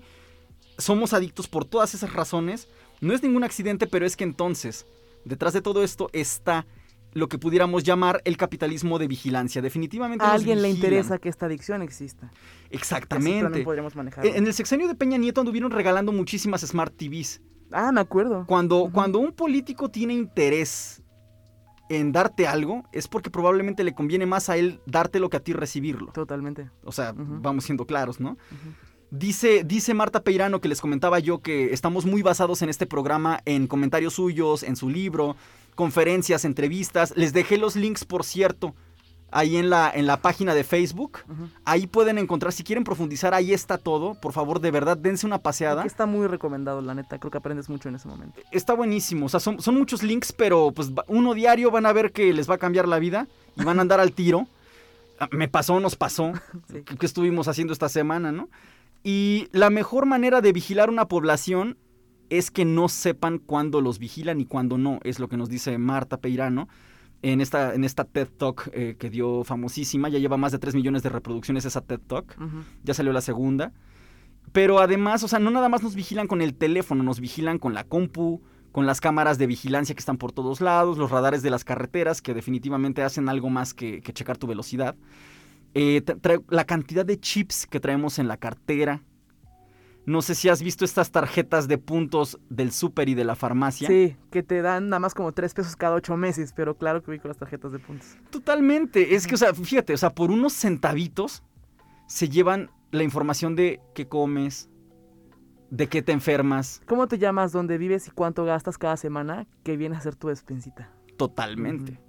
[0.77, 2.69] Somos adictos por todas esas razones.
[3.01, 4.85] No es ningún accidente, pero es que entonces,
[5.25, 6.65] detrás de todo esto está
[7.11, 9.61] lo que pudiéramos llamar el capitalismo de vigilancia.
[9.61, 12.31] Definitivamente A alguien le interesa que esta adicción exista.
[12.69, 13.61] Exactamente.
[13.65, 17.41] podríamos en el sexenio de Peña Nieto anduvieron regalando muchísimas Smart TVs.
[17.73, 18.45] Ah, me acuerdo.
[18.47, 21.01] Cuando, cuando un político tiene interés
[21.89, 25.53] en darte algo, es porque probablemente le conviene más a él dártelo que a ti
[25.53, 26.11] recibirlo.
[26.11, 26.69] Totalmente.
[26.83, 28.37] O sea, vamos siendo claros, ¿no?
[29.11, 33.41] Dice, dice Marta Peirano que les comentaba yo que estamos muy basados en este programa
[33.45, 35.35] en comentarios suyos, en su libro,
[35.75, 37.13] conferencias, entrevistas.
[37.15, 38.73] Les dejé los links, por cierto,
[39.33, 41.19] ahí en la, en la página de Facebook.
[41.65, 44.15] Ahí pueden encontrar, si quieren profundizar, ahí está todo.
[44.15, 45.83] Por favor, de verdad, dense una paseada.
[45.83, 47.17] Está muy recomendado, la neta.
[47.19, 48.39] Creo que aprendes mucho en ese momento.
[48.51, 52.11] Está buenísimo, o sea, son, son muchos links, pero pues uno diario van a ver
[52.11, 54.47] que les va a cambiar la vida y van a andar al tiro.
[55.19, 56.33] Ah, Me pasó, nos pasó,
[56.71, 56.81] Sí.
[56.83, 58.49] que que estuvimos haciendo esta semana, ¿no?
[59.03, 61.77] Y la mejor manera de vigilar una población
[62.29, 65.77] es que no sepan cuándo los vigilan y cuándo no, es lo que nos dice
[65.77, 66.67] Marta Peirano
[67.23, 70.75] en esta, en esta TED Talk eh, que dio famosísima, ya lleva más de 3
[70.75, 72.37] millones de reproducciones esa TED Talk
[72.83, 73.71] ya salió la segunda.
[74.51, 77.73] Pero además, o sea, no nada más nos vigilan con el teléfono, nos vigilan con
[77.73, 78.41] la compu,
[78.73, 82.21] con las cámaras de vigilancia que están por todos lados, los radares de las carreteras
[82.21, 84.95] que definitivamente hacen algo más que, que checar tu velocidad.
[85.73, 86.03] Eh,
[86.49, 89.01] la cantidad de chips que traemos en la cartera,
[90.05, 93.87] No sé si has visto estas tarjetas de puntos del súper y de la farmacia.
[93.87, 97.17] Sí, que te dan nada más como tres pesos cada ocho meses, pero claro que
[97.19, 98.17] con las tarjetas de puntos.
[98.29, 99.15] Totalmente.
[99.15, 101.43] Es que, o sea, fíjate, o sea, por unos centavitos
[102.07, 104.69] se llevan la información de qué comes,
[105.69, 106.81] de qué te enfermas.
[106.85, 110.27] ¿Cómo te llamas, dónde vives y cuánto gastas cada semana que viene a ser tu
[110.27, 110.91] despensita?
[111.17, 111.99] Totalmente.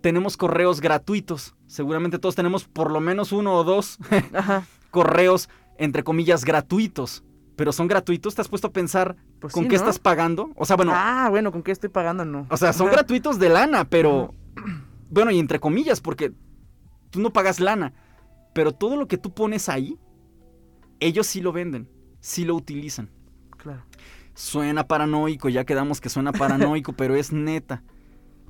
[0.00, 1.54] Tenemos correos gratuitos.
[1.66, 3.98] Seguramente todos tenemos por lo menos uno o dos
[4.34, 4.64] Ajá.
[4.90, 5.48] Correos,
[5.78, 7.24] entre comillas, gratuitos.
[7.56, 9.82] Pero son gratuitos, ¿te has puesto a pensar Pues con sí, qué ¿no?
[9.82, 10.50] estás pagando?
[10.56, 12.24] O sea, bueno, Ah, bueno, ¿con qué estoy pagando?
[12.24, 12.46] No.
[12.48, 12.96] o sea, son Ajá.
[12.96, 14.34] gratuitos de lana, pero
[15.10, 16.32] bueno, y entre comillas, porque
[17.10, 17.92] tú no pagas lana,
[18.54, 19.98] pero todo lo que tú pones ahí,
[21.00, 21.88] ellos sí lo venden,
[22.20, 23.10] sí lo utilizan.
[23.58, 23.82] Claro.
[24.34, 27.82] Suena paranoico, ya quedamos que suena paranoico, pero es neta.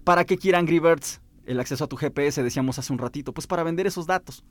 [0.05, 2.43] ¿Para qué quiere Angry Birds el acceso a tu GPS?
[2.45, 3.33] Decíamos hace un ratito.
[3.35, 4.45] Pues para vender esos datos.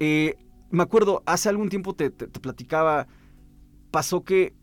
[0.00, 0.36] Eh,
[0.70, 3.06] me acuerdo, hace algún tiempo te, te- te platicaba,
[3.90, 4.54] pasó que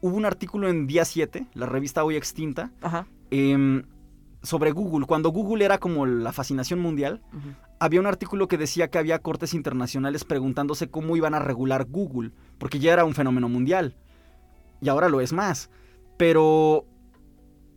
[0.00, 3.06] hubo un artículo en Día 7, la revista hoy extinta, Ajá.
[3.30, 3.82] em,
[4.42, 5.06] sobre Google.
[5.06, 7.22] Cuando Google era como la fascinación mundial,
[7.78, 12.32] había un artículo que decía que había cortes internacionales preguntándose cómo iban a regular Google,
[12.58, 13.94] porque ya era un fenómeno mundial.
[14.80, 15.70] Y ahora lo es más.
[16.16, 16.86] Pero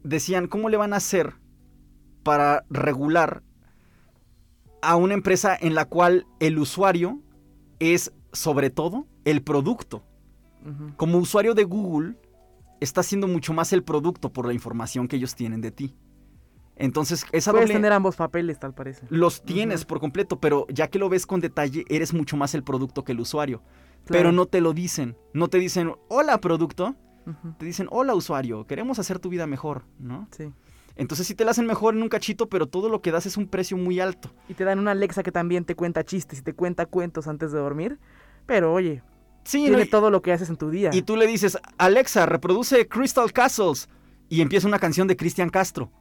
[0.03, 1.33] decían, ¿cómo le van a hacer
[2.23, 3.43] para regular
[4.81, 7.19] a una empresa en la cual el usuario
[7.79, 10.03] es sobre todo el producto?
[10.97, 12.15] Como usuario de Google,
[12.79, 15.95] está siendo mucho más el producto por la información que ellos tienen de ti.
[16.75, 19.05] Entonces, esa Puedes doble tener ambos papeles, tal parece.
[19.09, 22.63] los tienes por completo, pero ya que lo ves con detalle, eres mucho más el
[22.63, 23.59] producto que el usuario.
[23.59, 24.05] Claro.
[24.07, 25.15] Pero no te lo dicen.
[25.33, 26.95] No te dicen, hola producto.
[27.57, 30.27] Te dicen, hola usuario, queremos hacer tu vida mejor, ¿no?
[30.31, 30.51] Sí.
[30.95, 33.37] Entonces sí te la hacen mejor en un cachito, pero todo lo que das es
[33.37, 34.31] un precio muy alto.
[34.47, 37.51] Y te dan una Alexa que también te cuenta chistes y te cuenta cuentos antes
[37.51, 37.99] de dormir.
[38.45, 39.01] Pero oye,
[39.45, 39.83] Sí, tiene ¿no?
[39.83, 40.89] y, todo lo que haces en tu día.
[40.91, 43.87] y tú le dices, Alexa, reproduce Crystal Castles.
[44.27, 45.91] Y empieza una canción de Cristian Castro.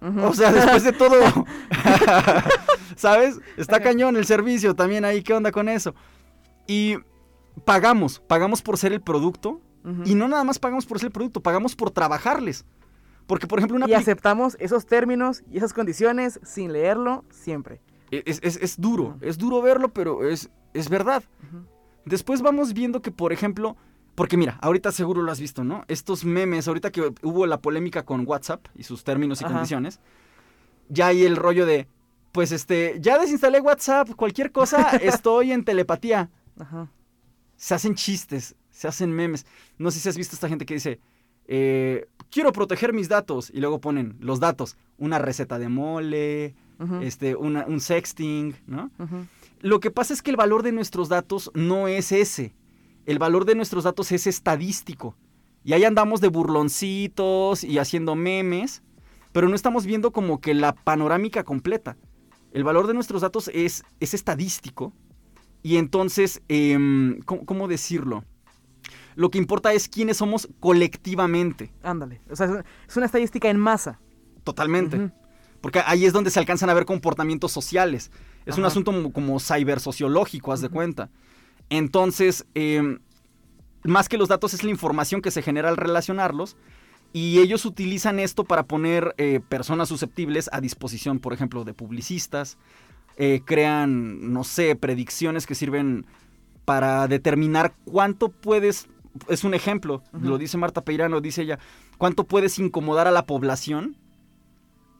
[0.00, 1.14] O sea, después de todo,
[2.96, 3.38] ¿sabes?
[3.56, 5.94] Está cañón el servicio también ahí, ¿qué onda con eso?
[6.66, 6.96] Y
[7.64, 9.60] pagamos, pagamos por ser el producto.
[10.04, 12.66] Y no nada más pagamos por ser el producto, pagamos por trabajarles.
[13.30, 17.80] Porque, por ejemplo, una Y aceptamos esos términos y esas condiciones sin leerlo siempre.
[18.10, 21.22] es, es- es duro, es duro verlo, pero es, es verdad.
[22.04, 23.76] Después vamos viendo que, por ejemplo,
[24.16, 25.84] porque mira, ahorita seguro lo has visto, ¿no?
[25.86, 29.54] Estos memes, ahorita que hubo la polémica con WhatsApp y sus términos y Ajá.
[29.54, 30.00] condiciones,
[30.88, 31.86] ya hay el rollo de,
[32.32, 36.30] pues este, ya desinstalé WhatsApp, cualquier cosa, estoy en telepatía.
[36.58, 36.88] Ajá.
[37.56, 39.46] Se hacen chistes, se hacen memes.
[39.78, 40.98] No sé si has visto esta gente que dice,
[41.46, 46.54] eh, quiero proteger mis datos, y luego ponen los datos, una receta de mole,
[47.02, 48.90] este, una- un sexting, ¿no?
[49.60, 52.54] Lo que pasa es que el valor de nuestros datos no es ese.
[53.04, 55.14] El valor de nuestros datos es estadístico.
[55.64, 58.82] Y ahí andamos de burloncitos y haciendo memes,
[59.32, 61.96] pero no estamos viendo como que la panorámica completa.
[62.52, 64.92] El valor de nuestros datos es, es estadístico.
[65.62, 68.24] Y entonces, em, ¿cómo, cómo decirlo?
[69.20, 71.70] Lo que importa es quiénes somos colectivamente.
[71.82, 72.22] Ándale.
[72.30, 74.00] O sea, es- una estadística en masa.
[74.44, 75.10] Totalmente.
[75.60, 78.10] Porque ahí es donde se alcanzan a ver comportamientos sociales.
[78.46, 81.10] Es un asunto como, como cibersociológico, haz de cuenta.
[81.68, 82.98] Entonces, eh,
[83.84, 86.56] más que los datos es la información que se genera al relacionarlos.
[87.12, 92.56] Y ellos utilizan esto para poner eh, personas susceptibles a disposición, por ejemplo, de publicistas.
[93.18, 96.06] Eh, crean, no sé, predicciones que sirven
[96.64, 98.88] para determinar cuánto puedes...
[99.28, 101.58] Es un ejemplo, lo dice Marta Peirano, dice ella,
[101.98, 103.96] cuánto puedes incomodar a la población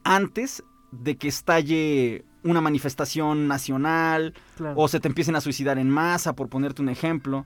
[0.03, 4.73] antes de que estalle una manifestación nacional Claro.
[4.77, 7.45] o se te empiecen a suicidar en masa, por ponerte un ejemplo.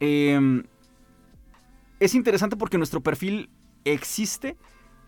[0.00, 0.62] Eh,
[2.00, 3.48] es interesante porque nuestro perfil
[3.84, 4.56] existe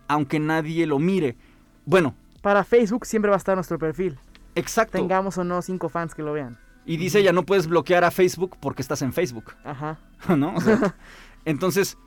[0.08, 1.36] aunque nadie lo mire.
[1.84, 4.16] Bueno, Para Facebook siempre va a estar nuestro perfil.
[4.54, 4.96] exacto.
[4.98, 6.56] Tengamos o no cinco fans que lo vean.
[6.86, 9.98] Y dice ella, no puedes bloquear a Facebook porque estás en Facebook, Ajá.
[10.36, 10.54] ¿no?
[10.54, 10.96] O sea,
[11.44, 11.98] entonces,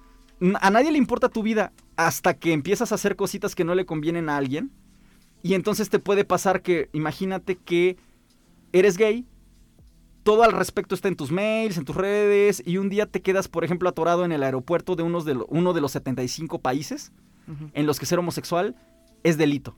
[0.61, 3.85] a nadie le importa tu vida hasta que empiezas a hacer cositas que no le
[3.85, 4.71] convienen a alguien.
[5.43, 7.97] Y entonces te puede pasar que, imagínate que
[8.73, 9.25] eres gay,
[10.23, 13.47] todo al respecto está en tus mails, en tus redes, y un día te quedas,
[13.47, 17.11] por ejemplo, atorado en el aeropuerto de, unos de lo- uno de los 75 países
[17.73, 18.75] en los que ser homosexual
[19.23, 19.75] es delito.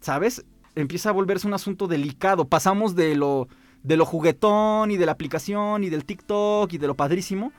[0.00, 0.44] ¿Sabes?
[0.74, 2.48] Empieza a volverse un asunto delicado.
[2.48, 3.46] Pasamos de lo,
[3.82, 7.52] de lo juguetón y de la aplicación y del TikTok y de lo padrísimo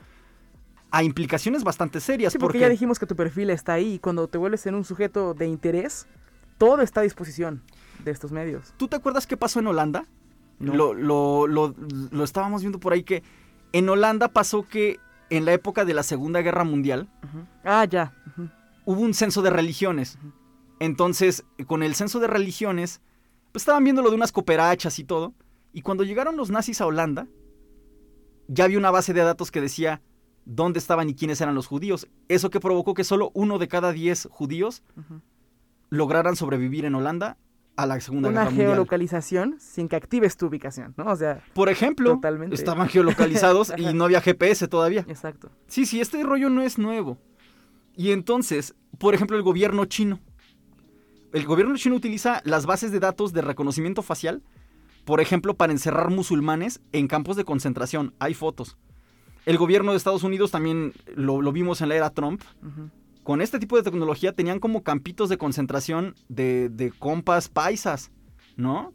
[0.90, 2.32] a implicaciones bastante serias.
[2.32, 4.74] Sí, porque porque ya dijimos que tu perfil está ahí y cuando te vuelves en
[4.76, 6.06] un sujeto de interés,
[6.56, 7.62] todo está a disposición
[8.04, 8.72] de estos medios.
[8.76, 10.04] ¿Tú te acuerdas qué pasó en Holanda?
[10.60, 10.72] No.
[10.74, 11.74] Lo, lo, lo-
[12.10, 13.22] lo estábamos viendo por ahí que
[13.72, 17.08] en Holanda pasó que en la época de la Segunda Guerra Mundial.
[17.64, 18.12] Ah, ya.
[18.84, 20.16] Hubo un censo de religiones.
[20.78, 23.00] Entonces, con el censo de religiones,
[23.52, 25.32] pues estaban viendo lo de unas cooperachas y todo.
[25.74, 27.26] Y cuando llegaron los nazis a Holanda,
[28.48, 30.00] ya había una base de datos que decía
[30.46, 32.06] dónde estaban y quiénes eran los judíos.
[32.28, 34.82] Eso que provocó que solo uno de cada diez judíos
[35.90, 37.36] lograran sobrevivir en Holanda
[37.76, 38.68] a la Segunda Una Guerra Mundial.
[38.68, 41.06] geolocalización sin que actives tu ubicación, ¿no?
[41.10, 42.54] O sea, Por ejemplo, Totalmente.
[42.54, 45.04] estaban geolocalizados y no había GPS todavía.
[45.08, 45.50] exacto.
[45.66, 47.18] Sí, sí, este rollo no es nuevo.
[47.96, 50.20] Y entonces, por ejemplo, el gobierno chino.
[51.32, 54.42] El gobierno chino utiliza las bases de datos de reconocimiento facial,
[55.04, 58.14] por ejemplo, para encerrar musulmanes en campos de concentración.
[58.18, 58.76] Hay fotos.
[59.46, 62.42] El gobierno de Estados Unidos también lo, lo vimos en la era Trump.
[63.22, 68.10] Con este tipo de tecnología tenían como campitos de concentración de, de compas paisas,
[68.56, 68.92] ¿no?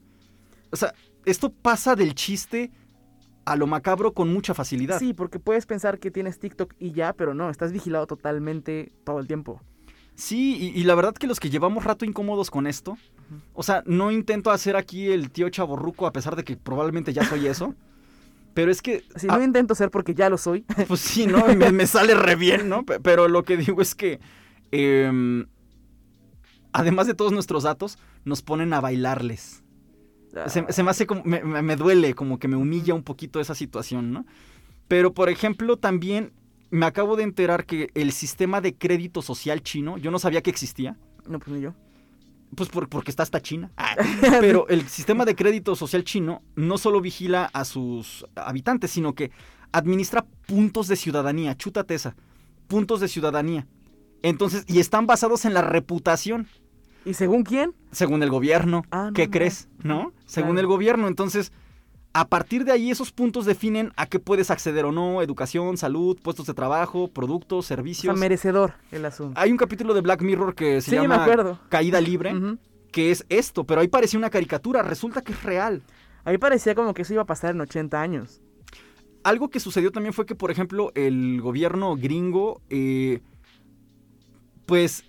[0.72, 0.94] O sea,
[1.26, 2.72] esto pasa del chiste
[3.46, 5.00] a lo macabro con mucha facilidad.
[5.00, 9.20] Sí, porque puedes pensar que tienes TikTok y ya, pero no, estás vigilado totalmente todo
[9.20, 9.62] el tiempo.
[10.20, 12.98] Sí, y, y la verdad que los que llevamos rato incómodos con esto,
[13.54, 17.24] o sea, no intento hacer aquí el tío chaborruco a pesar de que probablemente ya
[17.24, 17.74] soy eso,
[18.54, 20.66] pero es que, Si ah, no intento ser porque ya lo soy.
[20.90, 21.46] pues sí, ¿no?
[21.56, 22.84] Me, me sale re bien, ¿no?
[22.86, 24.20] Pe- Pero lo que digo es que,
[24.72, 25.46] em,
[26.74, 29.64] además de todos nuestros datos, nos ponen a bailarles.
[30.48, 34.12] Se, se me hace como, me duele, como que me humilla un poquito esa situación,
[34.12, 34.26] ¿no?
[34.88, 36.34] Pero, por ejemplo, también
[36.72, 40.50] me acabo de enterar que el sistema de crédito social chino, yo no sabía que
[40.50, 40.98] existía.
[41.28, 41.74] No, pues ni yo.
[42.56, 43.72] Pues por- porque está hasta China.
[43.78, 43.96] Ah,
[44.40, 49.32] pero el sistema de crédito social chino no solo vigila a sus habitantes, sino que
[49.72, 51.56] administra puntos de ciudadanía.
[51.56, 52.16] Chútate esa.
[52.68, 53.68] Puntos de ciudadanía.
[54.24, 56.48] Entonces, y están basados en la reputación,
[57.06, 57.74] ¿Y según quién?
[57.92, 58.84] según el gobierno.
[58.92, 59.70] Ah, no ¿Qué crees?
[59.84, 60.12] ¿No?
[60.26, 60.60] Según Claro.
[60.62, 61.08] el gobierno.
[61.08, 61.52] Entonces,
[62.14, 66.18] a partir de ahí, esos puntos definen a qué puedes acceder o no: educación, salud,
[66.22, 68.18] puestos de trabajo, productos, O sea, servicios.
[68.20, 69.40] merecedor el asunto.
[69.40, 71.60] Hay un capítulo de Black Mirror que se Sí, llama.
[71.70, 72.34] Caída Libre
[72.92, 75.84] que es esto, pero ahí parecía una caricatura, resulta que es real.
[76.24, 78.42] A mí parecía como que eso iba a pasar en 80 años.
[79.24, 83.22] Algo que sucedió también fue que, por ejemplo, el gobierno gringo, eh,
[84.66, 85.06] pues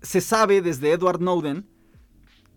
[0.00, 1.64] se sabe desde Edward Snowden,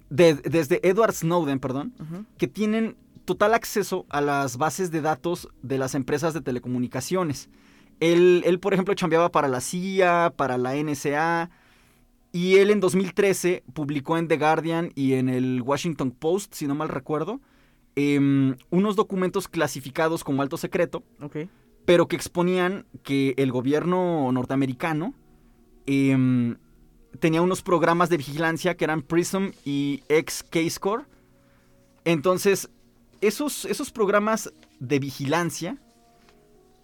[0.10, 1.94] de- desde Edward Snowden, perdón,
[2.38, 2.96] que tienen
[3.26, 7.50] total acceso a las bases de datos de las empresas de telecomunicaciones.
[8.00, 11.50] Él, él, por ejemplo, chambeaba para la CIA, para la NSA,
[12.36, 16.76] y él en 2013 publicó en The Guardian y en el Washington Post, si no
[16.76, 17.40] mal recuerdo,
[17.96, 21.02] em, unos documentos clasificados como alto secreto,
[21.86, 25.14] pero que exponían que el gobierno norteamericano
[25.86, 26.58] em,
[27.22, 31.06] tenía unos programas de vigilancia que eran PRISM y X-K-Score.
[32.04, 32.70] Entonces,
[33.22, 35.78] esos, esos programas de vigilancia,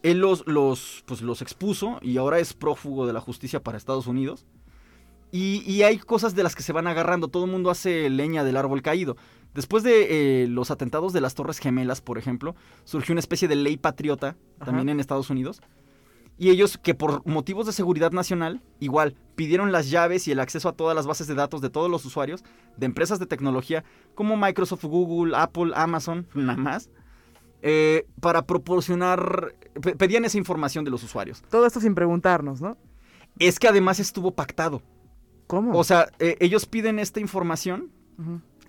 [0.03, 4.07] él los, los, pues, los expuso y ahora es prófugo de la justicia para Estados
[4.07, 4.45] Unidos.
[5.31, 8.43] Y, y hay cosas de las que se van agarrando, todo el mundo hace leña
[8.43, 9.15] del árbol caído.
[9.53, 13.55] Después de eh, los atentados de las Torres Gemelas, por ejemplo, surgió una especie de
[13.55, 14.65] ley patriota Ajá.
[14.65, 15.61] también en Estados Unidos.
[16.37, 20.69] Y ellos que por motivos de seguridad nacional, igual, pidieron las llaves y el acceso
[20.69, 22.43] a todas las bases de datos de todos los usuarios
[22.77, 23.83] de empresas de tecnología
[24.15, 26.89] como Microsoft, Google, Apple, Amazon, nada más,
[27.61, 31.43] eh, para proporcionar, pe- pedían esa información de los usuarios.
[31.49, 32.75] Todo esto sin preguntarnos, ¿no?
[33.37, 34.81] Es que además estuvo pactado.
[35.47, 35.77] ¿Cómo?
[35.77, 37.91] O sea, eh, ellos piden esta información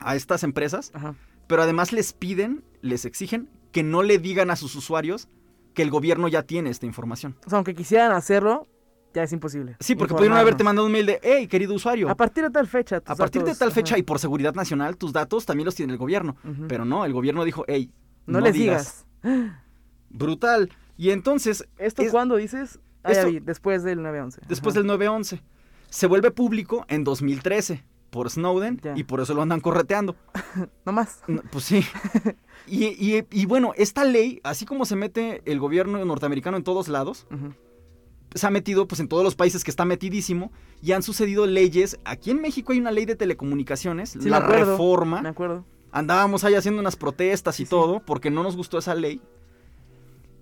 [0.01, 1.15] a estas empresas, Ajá.
[1.47, 5.29] pero además les piden, les exigen que no le digan a sus usuarios
[5.75, 7.37] que el gobierno ya tiene esta información.
[7.47, 8.67] O sea, aunque quisieran hacerlo,
[9.15, 9.77] ya es imposible.
[9.81, 12.67] Sí, porque pudieron haberte mandado un mail de, hey, querido usuario, A partir de tal
[12.67, 13.01] fecha.
[13.01, 13.75] tus a partir de tal ajá.
[13.75, 16.37] fecha y por seguridad nacional, tus datos también los tiene el gobierno.
[16.69, 17.91] Pero no, el gobierno dijo, hey,
[18.27, 19.07] no, les digas.
[20.11, 20.71] Brutal.
[20.97, 22.79] Y entonces, ¿Esto es- cuándo dices?
[23.05, 24.41] Ah, esto- vi, después del 9-11.
[24.49, 24.83] después Ajá.
[24.83, 25.41] del 9-11,
[25.91, 28.93] se vuelve público en 2013 por Snowden Ya.
[28.95, 30.15] y por eso lo andan correteando.
[30.87, 31.21] No más.
[31.27, 31.83] No, Pues sí.
[32.69, 36.87] Y, y- y bueno, esta ley, así como se mete el gobierno norteamericano en todos
[36.87, 37.27] lados,
[38.35, 41.99] se ha metido pues en todos los países que está metidísimo y han sucedido leyes.
[42.05, 45.23] Aquí en México hay una ley de telecomunicaciones, Sí, la me acuerdo, reforma.
[45.23, 45.65] Me acuerdo.
[45.91, 47.71] Andábamos ahí haciendo unas protestas y sí.
[47.71, 49.21] todo porque no nos gustó esa ley.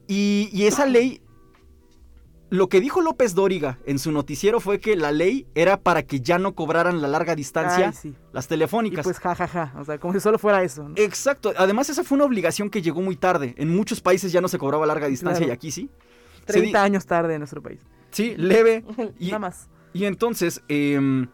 [0.06, 1.22] Y, y esa ley,
[2.50, 6.20] lo que dijo López Dóriga en su noticiero fue que la ley era para que
[6.20, 8.14] ya no cobraran la larga distancia Ay, sí.
[8.32, 9.04] las Y telefónicas.
[9.04, 9.72] pues jajaja.
[9.78, 10.88] O sea, como si solo fuera eso.
[10.88, 10.94] ¿no?
[10.96, 11.52] Exacto.
[11.56, 13.54] Además, esa fue una obligación que llegó muy tarde.
[13.56, 15.52] En muchos países ya no se cobraba larga distancia Claro.
[15.52, 15.88] y aquí sí.
[16.46, 17.80] Se di- 30 años tarde en nuestro país.
[18.10, 18.84] Sí, leve.
[19.20, 19.68] Y, Nada más.
[19.92, 21.28] y entonces em,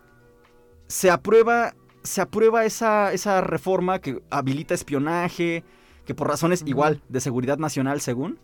[0.88, 5.64] se aprueba, se aprueba esa, esa reforma que habilita espionaje,
[6.04, 8.38] que por razones igual de seguridad nacional según,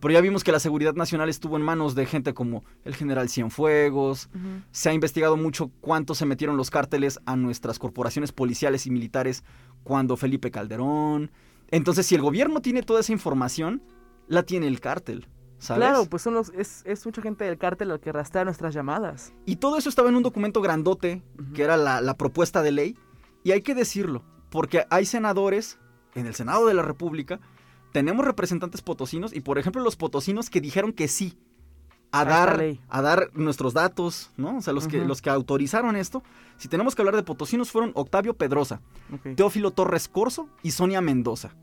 [0.00, 3.28] Pero ya vimos que la seguridad nacional estuvo en manos de gente como el general
[3.28, 4.28] Cienfuegos.
[4.70, 9.44] Se ha investigado mucho cuánto se metieron los cárteles a nuestras corporaciones policiales y militares
[9.82, 11.30] cuando Felipe Calderón.
[11.70, 13.82] Entonces, si el gobierno tiene toda esa información,
[14.28, 15.28] la tiene el cártel.
[15.58, 15.80] ¿sabes?
[15.82, 19.32] Claro, pues son los, es, es mucha gente del cártel al que rastrea nuestras llamadas.
[19.46, 21.22] Y todo eso estaba en un documento grandote,
[21.54, 22.98] que era la, la propuesta de ley.
[23.42, 25.78] Y hay que decirlo, porque hay senadores
[26.14, 27.40] en el Senado de la República,
[27.94, 31.38] tenemos representantes potosinos y, por ejemplo, los potosinos que dijeron que sí
[32.10, 34.56] a dar, a dar nuestros datos, ¿no?
[34.56, 36.24] O sea, los, que, los que autorizaron esto.
[36.56, 38.80] Si tenemos que hablar de potosinos, fueron Octavio Pedrosa.
[39.36, 41.54] Teófilo Torres Corso y Sonia Mendoza.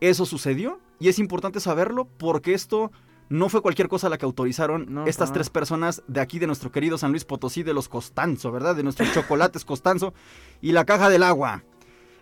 [0.00, 2.90] Eso sucedió y es importante saberlo porque esto
[3.28, 6.72] no fue cualquier cosa la que autorizaron No, estas tres personas de aquí de nuestro
[6.72, 8.74] querido San Luis Potosí, de los Costanzo, ¿verdad?
[8.74, 10.14] De nuestros chocolates Costanzo
[10.60, 11.62] y la caja del agua.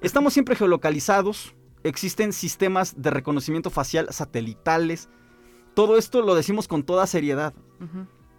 [0.03, 1.55] Estamos siempre geolocalizados,
[1.85, 5.09] existen sistemas de reconocimiento facial satelitales.
[5.75, 7.55] Todo esto lo decimos con toda seriedad.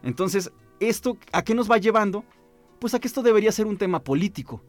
[0.04, 2.26] Entonces, ¿esto a qué nos va llevando?
[2.80, 4.62] Pues a que esto debería ser un tema político.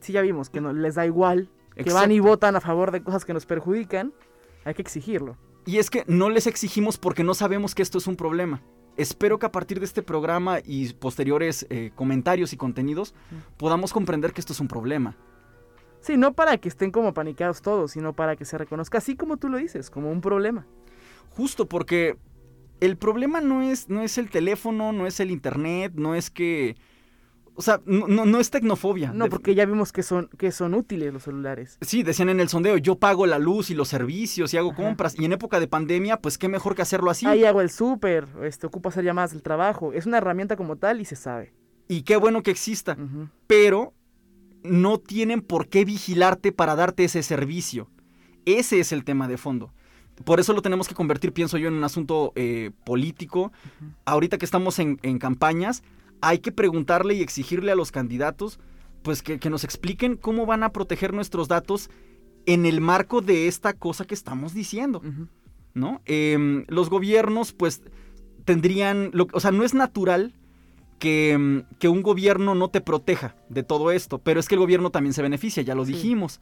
[0.00, 2.00] Sí, ya vimos que no, les da igual, que Exacto.
[2.00, 4.12] van y votan a favor de cosas que nos perjudican.
[4.64, 5.36] Hay que exigirlo.
[5.64, 8.62] Y es que no les exigimos porque no sabemos que esto es un problema.
[8.96, 13.14] Espero que a partir de este programa y posteriores eh, comentarios y contenidos
[13.58, 15.16] podamos comprender que esto es un problema.
[16.06, 19.36] Sí, no para que estén como paniqueados todos, sino para que se reconozca así como
[19.38, 20.66] tú lo dices, como un problema.
[21.30, 22.16] Justo porque
[22.80, 26.76] el problema no es, no es el teléfono, no es el internet, no es que...
[27.58, 29.12] O sea, no, no- no es tecnofobia.
[29.14, 31.78] No, porque ya vimos que son, que son útiles los celulares.
[31.80, 34.82] Sí, decían en el sondeo, yo pago la luz y los servicios y hago Ajá.
[34.82, 35.18] compras.
[35.18, 37.24] Y en época de pandemia, pues qué mejor que hacerlo así.
[37.26, 39.94] Ahí hago el súper, este, ocupo hacer llamadas del trabajo.
[39.94, 41.54] Es una herramienta como tal y se sabe.
[41.88, 42.94] Y qué bueno que exista.
[43.46, 43.94] Pero
[44.70, 47.88] no tienen por qué vigilarte para darte ese servicio.
[48.44, 49.72] Ese es el tema de fondo.
[50.24, 53.52] Por eso lo tenemos que convertir, pienso yo, en un asunto eh, político.
[54.04, 55.82] Ahorita que estamos en, en campañas,
[56.20, 58.58] hay que preguntarle y exigirle a los candidatos,
[59.02, 61.90] pues que, que nos expliquen cómo van a proteger nuestros datos
[62.46, 65.02] en el marco de esta cosa que estamos diciendo.
[65.74, 66.00] ¿no?
[66.06, 67.82] Em, los gobiernos, pues,
[68.46, 70.32] tendrían, lo- o sea, no es natural
[70.98, 74.60] que, em, que un gobierno no te proteja de todo esto, pero es que el
[74.60, 75.92] gobierno también se beneficia, ya lo Sí.
[75.92, 76.40] dijimos.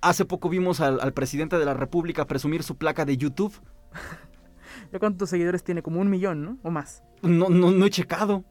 [0.00, 3.54] Hace poco vimos al, al presidente de la República presumir su placa de YouTube.
[4.92, 5.82] ¿Ya cuántos seguidores tiene?
[5.82, 6.58] Como un millón, ¿no?
[6.62, 7.02] O más.
[7.22, 8.44] No, no, no he checado.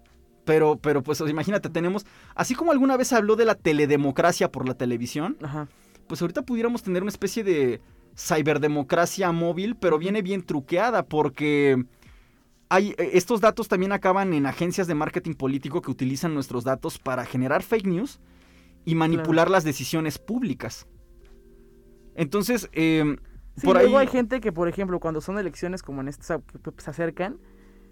[0.45, 4.73] Pero, pero pues imagínate, tenemos, así como alguna vez habló de la teledemocracia por la
[4.73, 5.67] televisión, Ajá.
[6.07, 7.81] pues ahorita pudiéramos tener una especie de
[8.17, 11.83] ciberdemocracia móvil, pero viene bien truqueada porque
[12.69, 16.99] hay, eh, estos datos también acaban en agencias de marketing político que utilizan nuestros datos
[16.99, 18.19] para generar fake news
[18.85, 20.87] y manipular las decisiones públicas.
[22.15, 23.17] Entonces, eh,
[23.59, 24.07] Sí, por luego ahí...
[24.07, 27.37] hay gente que, por ejemplo, cuando son elecciones como en estas que pues, se acercan,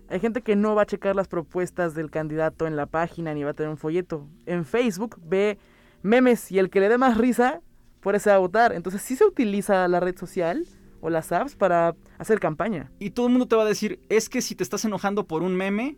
[0.09, 3.43] hay gente que no va a checar las propuestas del candidato en la página ni
[3.43, 4.29] va a tener un folleto.
[4.45, 5.57] En Facebook ve
[6.03, 7.61] memes y el que le dé más risa,
[7.99, 8.71] por ese va a votar.
[8.71, 10.65] Entonces sí se utiliza la red social
[11.01, 12.91] o las apps para hacer campaña.
[12.99, 15.43] Y todo el mundo te va a decir, es que si te estás enojando por
[15.43, 15.97] un meme,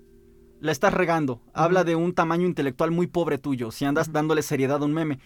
[0.60, 1.42] la estás regando.
[1.54, 5.20] Habla de un tamaño intelectual muy pobre tuyo, si andas dándole seriedad a un meme.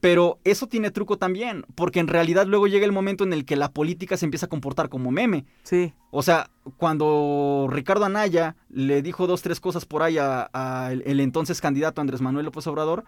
[0.00, 3.56] Pero eso tiene truco también, porque en realidad luego llega el momento en el que
[3.56, 5.46] la política se empieza a comportar como meme.
[5.62, 10.92] Sí, O sea, cuando Ricardo Anaya le dijo dos, tres cosas por ahí a, a
[10.92, 13.04] el, el entonces candidato Andrés Manuel López Obrador,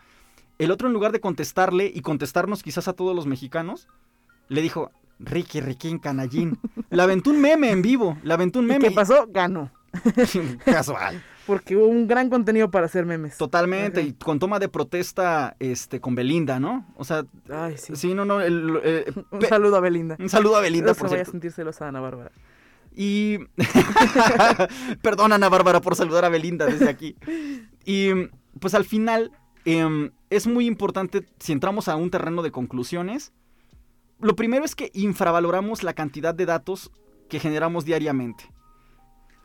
[0.58, 3.86] el otro en lugar de contestarle y contestarnos quizás a todos los mexicanos,
[4.48, 6.58] le dijo, Ricky, Riquín, canallín.
[6.90, 8.88] Le aventó un meme en vivo, le aventó un ¿Y meme.
[8.88, 9.26] qué pasó?
[9.28, 9.70] Ganó.
[10.64, 11.22] Casual.
[11.46, 13.38] Porque hubo un gran contenido para hacer memes.
[13.38, 14.08] Totalmente, Ajá.
[14.08, 16.86] y con toma de protesta este, con Belinda, ¿no?
[16.94, 17.96] O sea, Ay, sí.
[17.96, 18.40] sí, no, no.
[18.42, 20.16] el- eh, Un saludo a Belinda.
[20.18, 21.32] un saludo a Belinda, No se por vaya a cierto.
[21.32, 22.30] sentir celosa Ana Bárbara.
[22.94, 23.38] Y.
[25.02, 27.16] Perdón, Ana Bárbara, por saludar a Belinda desde aquí.
[27.84, 28.10] Y
[28.60, 29.32] pues al final,
[29.64, 33.32] em, es muy importante, si entramos a un terreno de conclusiones,
[34.20, 36.90] lo primero es que infravaloramos la cantidad de datos
[37.28, 38.44] que generamos diariamente.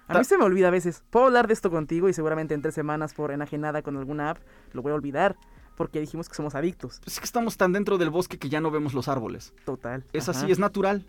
[0.08, 1.04] A mí se me olvida a veces.
[1.10, 4.38] Puedo hablar de esto contigo y seguramente en tres semanas por enajenada con alguna app
[4.74, 5.38] lo voy a olvidar.
[5.76, 7.00] Porque dijimos que somos adictos.
[7.04, 9.54] Pues es que estamos tan dentro del bosque que ya no vemos los árboles.
[9.66, 10.06] Total.
[10.14, 10.40] Es Ajá.
[10.40, 11.04] así, es natural.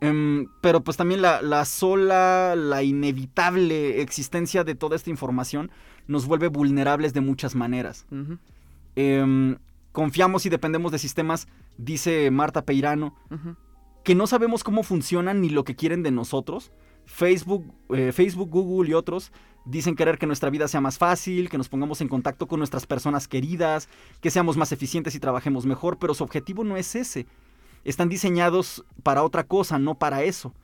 [0.00, 5.70] Em, pero pues también la, la sola, la inevitable existencia de toda esta información
[6.06, 8.06] nos vuelve vulnerables de muchas maneras.
[9.92, 13.14] Confiamos y dependemos de sistemas, dice Marta Peirano,
[14.04, 16.72] que no sabemos cómo funcionan ni lo que quieren de nosotros.
[17.06, 19.32] Facebook, eh, Facebook, Google y otros
[19.64, 22.86] dicen querer que nuestra vida sea más fácil, que nos pongamos en contacto con nuestras
[22.86, 23.88] personas queridas,
[24.20, 27.26] que seamos más eficientes y trabajemos mejor, pero su objetivo no es ese.
[27.84, 30.54] Están diseñados para otra cosa, no para eso.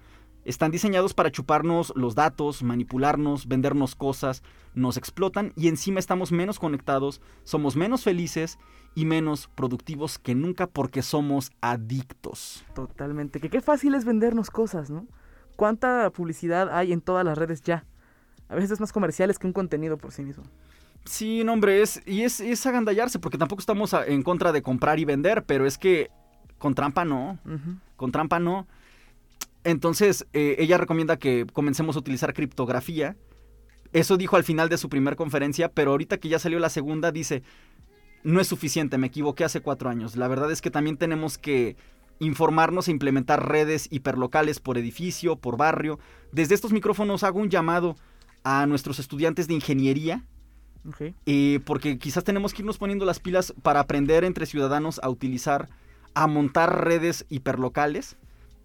[0.46, 4.42] Están diseñados para chuparnos los datos, manipularnos, vendernos cosas,
[4.74, 8.58] nos explotan y encima estamos menos conectados, somos menos felices
[8.94, 12.64] y menos productivos que nunca porque somos adictos.
[12.74, 13.40] Totalmente.
[13.40, 15.06] Que qué fácil es vendernos cosas, ¿no?
[15.56, 17.84] ¿Cuánta publicidad hay en todas las redes ya?
[18.48, 20.44] A veces es más comerciales que un contenido por sí mismo.
[21.04, 24.98] Sí, no, hombre, es, y es, es agandallarse, porque tampoco estamos en contra de comprar
[24.98, 26.10] y vender, pero es que
[26.58, 27.38] con trampa no,
[27.96, 28.66] con trampa no.
[29.66, 33.16] Entonces, eh, ella recomienda que comencemos a utilizar criptografía.
[33.92, 37.10] Eso dijo al final de su primer conferencia, pero ahorita que ya salió la segunda,
[37.10, 37.42] dice,
[38.22, 40.14] no es suficiente, me equivoqué hace cuatro años.
[40.14, 41.76] La verdad es que también tenemos que
[42.20, 45.98] informarnos e implementar redes hiperlocales por edificio, por barrio.
[46.30, 47.96] Desde estos micrófonos hago un llamado
[48.44, 50.22] a nuestros estudiantes de ingeniería,
[51.26, 55.68] eh, porque quizás tenemos que irnos poniendo las pilas para aprender entre ciudadanos a utilizar,
[56.14, 58.16] a montar redes hiperlocales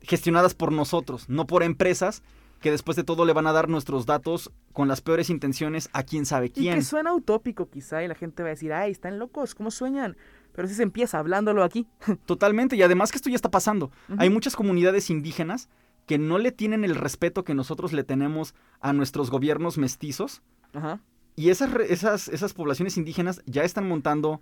[0.02, 2.24] gestionadas por nosotros, no por empresas
[2.60, 6.04] que después de todo le van a dar nuestros datos con las peores intenciones a
[6.04, 6.76] quién sabe Y quién.
[6.76, 10.16] que suena utópico quizá y la gente va a decir, ay, están locos, ¿cómo sueñan?
[10.54, 11.88] Pero si se empieza hablándolo aquí.
[12.26, 13.90] Totalmente, y además que esto ya está pasando.
[14.18, 15.70] Hay muchas comunidades indígenas
[16.06, 20.42] que no le tienen el respeto que nosotros le tenemos a nuestros gobiernos mestizos
[20.74, 21.00] Ajá.
[21.36, 24.42] y esas, esas, esas poblaciones indígenas ya están montando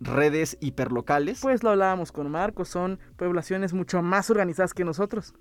[0.00, 1.40] redes hiperlocales.
[1.40, 5.34] Pues lo hablábamos con Marcos, son poblaciones mucho más organizadas que nosotros.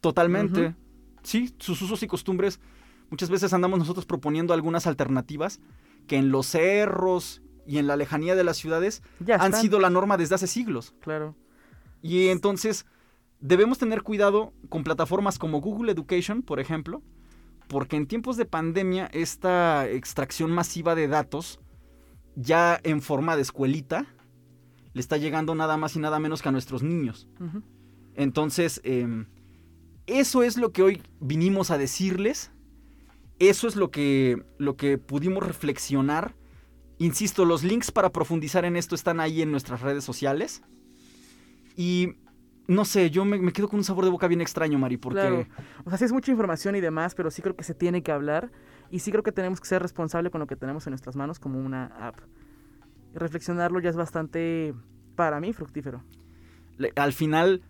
[0.00, 0.74] Totalmente.
[1.22, 2.60] Sí, sus usos y costumbres.
[3.10, 5.60] Muchas veces andamos nosotros proponiendo algunas alternativas
[6.06, 9.80] que en los cerros y en la lejanía de las ciudades Ya han están, sido
[9.80, 10.94] la norma desde hace siglos.
[11.00, 11.34] Claro.
[12.02, 12.86] Y entonces
[13.40, 17.02] debemos tener cuidado con plataformas como Google Education, por ejemplo,
[17.68, 21.60] porque en tiempos de pandemia esta extracción masiva de datos,
[22.36, 24.06] ya en forma de escuelita,
[24.92, 27.28] le está llegando nada más y nada menos que a nuestros niños.
[28.14, 29.26] Entonces, em,
[30.06, 32.52] eso es lo que hoy vinimos a decirles.
[33.38, 36.34] Eso es lo que, lo que pudimos reflexionar.
[36.98, 40.62] Insisto, los links para profundizar en esto están ahí en nuestras redes sociales.
[41.76, 42.14] Y
[42.68, 45.20] no sé, yo me, me quedo con un sabor de boca bien extraño, Mari, porque
[45.20, 45.46] Claro.
[45.84, 48.12] O sea, sí es mucha información y demás, pero sí creo que se tiene que
[48.12, 48.52] hablar
[48.90, 51.38] y sí creo que tenemos que ser responsables con lo que tenemos en nuestras manos
[51.38, 52.16] como una app.
[53.14, 54.74] Reflexionarlo ya es bastante,
[55.16, 56.02] para mí, fructífero.
[56.76, 57.62] le- al final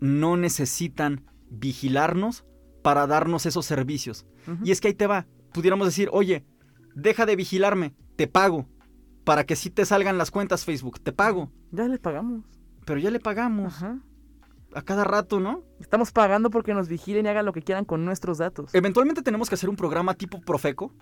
[0.00, 2.44] no necesitan vigilarnos
[2.82, 4.24] para darnos esos servicios.
[4.64, 5.26] Y es que ahí te va.
[5.52, 6.44] Pudiéramos decir, oye,
[6.94, 8.66] deja de vigilarme, te pago.
[9.24, 11.50] Para que sí te salgan las cuentas Facebook, te pago.
[11.70, 12.44] Ya les pagamos.
[12.84, 13.98] Pero ya le pagamos Ajá.
[14.74, 15.62] A cada rato, ¿no?
[15.80, 18.74] Estamos pagando porque nos vigilen y hagan lo que quieran con nuestros datos.
[18.74, 20.92] Eventualmente tenemos que hacer un programa tipo Profeco.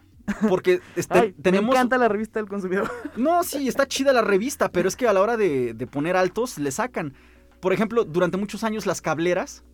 [0.49, 1.71] Porque este, Ay, tenemos...
[1.71, 2.91] Me encanta la revista del consumidor.
[3.17, 6.17] No, sí, está chida la revista, pero es que a la hora de, de poner
[6.17, 7.15] altos le sacan.
[7.61, 9.65] Por ejemplo, durante muchos años las cableras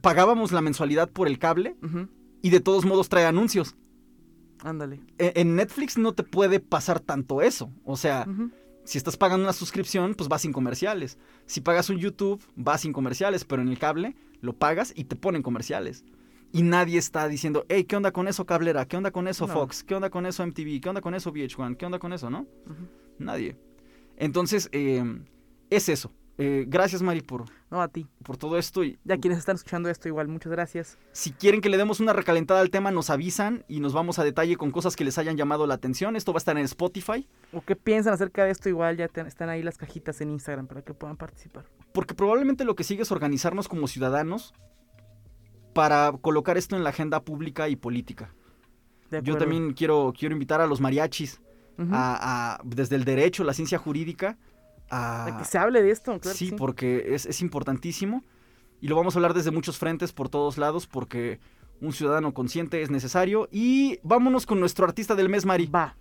[0.00, 1.76] pagábamos la mensualidad por el cable
[2.42, 3.76] y de todos modos trae anuncios.
[4.64, 5.00] Ándale.
[5.18, 7.72] E- En Netflix no te puede pasar tanto eso.
[7.84, 8.26] O sea.
[8.84, 11.18] Si estás pagando una suscripción, pues va sin comerciales.
[11.46, 15.16] Si pagas un YouTube, va sin comerciales, pero en el cable lo pagas y te
[15.16, 16.04] ponen comerciales.
[16.52, 18.86] Y nadie está diciendo, hey, ¿qué onda con eso cablera?
[18.86, 19.54] ¿Qué onda con eso No.
[19.54, 19.82] Fox?
[19.84, 20.80] ¿Qué onda con eso MTV?
[20.80, 21.76] ¿Qué onda con eso VH1?
[21.76, 22.46] ¿Qué onda con eso, no?
[23.18, 23.56] Nadie.
[24.16, 25.02] Entonces, eh,
[25.70, 26.12] es eso.
[26.38, 28.06] Eh, gracias, Mari, por, No, a ti.
[28.24, 28.82] por todo esto.
[28.82, 30.98] Y Ya quienes están escuchando esto igual, muchas gracias.
[31.12, 34.24] si quieren que le demos una recalentada al tema, nos avisan y nos vamos a
[34.24, 36.16] detalle con cosas que les hayan llamado la atención.
[36.16, 37.28] Esto va a estar en Spotify.
[37.52, 40.66] O qué piensan acerca de esto, igual ya te- están ahí las cajitas en Instagram
[40.66, 41.66] para que puedan participar.
[41.92, 44.54] Porque probablemente lo que sigue es organizarnos como ciudadanos
[45.74, 48.32] para colocar esto en la agenda pública y política.
[49.22, 51.40] Yo también quiero, quiero invitar a los mariachis,
[51.90, 54.38] a, a- desde el derecho, la ciencia jurídica,
[54.92, 56.36] a, A que se hable de esto, claro.
[56.36, 56.52] sí.
[56.52, 58.22] porque es, es importantísimo.
[58.80, 61.40] Y lo vamos a hablar desde muchos frentes, por todos lados, porque
[61.80, 63.48] un ciudadano consciente es necesario.
[63.50, 65.66] Y vámonos con nuestro artista del mes, Mari.
[65.66, 65.96] Va.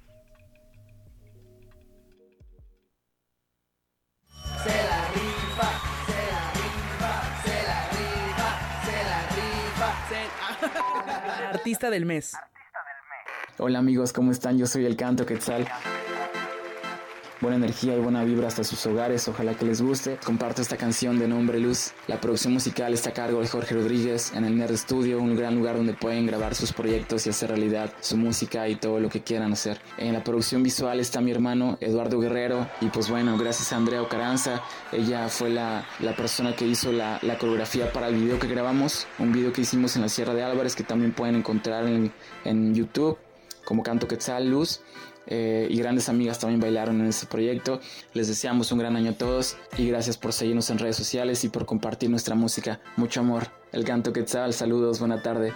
[11.54, 12.34] Artista del mes.
[13.58, 14.58] Hola amigos, ¿cómo están?
[14.58, 15.68] Yo soy el Canto Quetzal.
[17.42, 20.20] Buena energía y buena vibra hasta sus hogares, ojalá que les guste.
[20.24, 21.94] Comparto esta canción de nombre Luz.
[22.06, 25.56] La producción musical está a cargo de Jorge Rodríguez en el Nerd Studio, un gran
[25.56, 29.24] lugar donde pueden grabar sus proyectos y hacer realidad su música y todo lo que
[29.24, 29.82] quieran hacer.
[29.98, 34.04] En la producción visual está mi hermano Eduardo Guerrero y pues bueno, gracias a Andrea
[34.04, 34.62] Ocaranza,
[34.92, 39.08] ella fue la, la persona que hizo la, la coreografía para el video que grabamos,
[39.18, 42.14] un video que hicimos en la Sierra de Álvarez que también pueden encontrar en,
[42.46, 43.18] en YouTube
[43.66, 44.82] como Canto Quetzal Luz.
[45.28, 47.80] Eh, y grandes amigas también bailaron en ese proyecto.
[48.14, 51.50] Les deseamos un gran año a todos y gracias por seguirnos en redes sociales y
[51.50, 52.80] por compartir nuestra música.
[52.98, 53.48] Mucho amor.
[53.72, 55.54] El Canto Quetzal, saludos, buena tarde.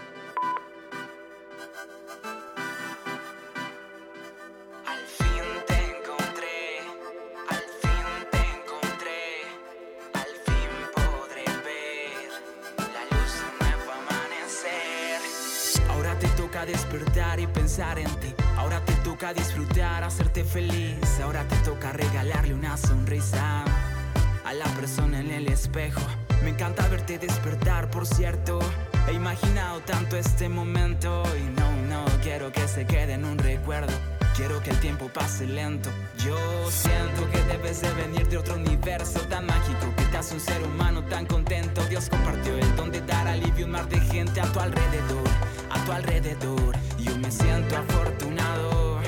[29.36, 33.92] Imaginado tanto este momento y no, no quiero que se quede en un recuerdo.
[34.36, 35.90] Quiero que el tiempo pase lento.
[36.24, 36.38] Yo
[36.72, 40.62] siento que debes de venir de otro universo tan mágico que te hace un ser
[40.64, 41.84] humano tan contento.
[41.86, 45.30] Dios compartió el don de dar alivio a un mar de gente a tu alrededor
[45.70, 46.76] a tu alrededor.
[47.00, 49.00] Yo me siento afortunado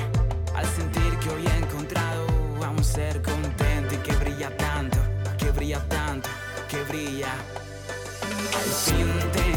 [0.54, 2.26] al sentir que hoy he encontrado
[2.64, 4.98] a un ser contento y que brilla tanto,
[5.38, 6.28] que brilla tanto,
[6.68, 7.32] que brilla.
[8.54, 9.48] Al fin te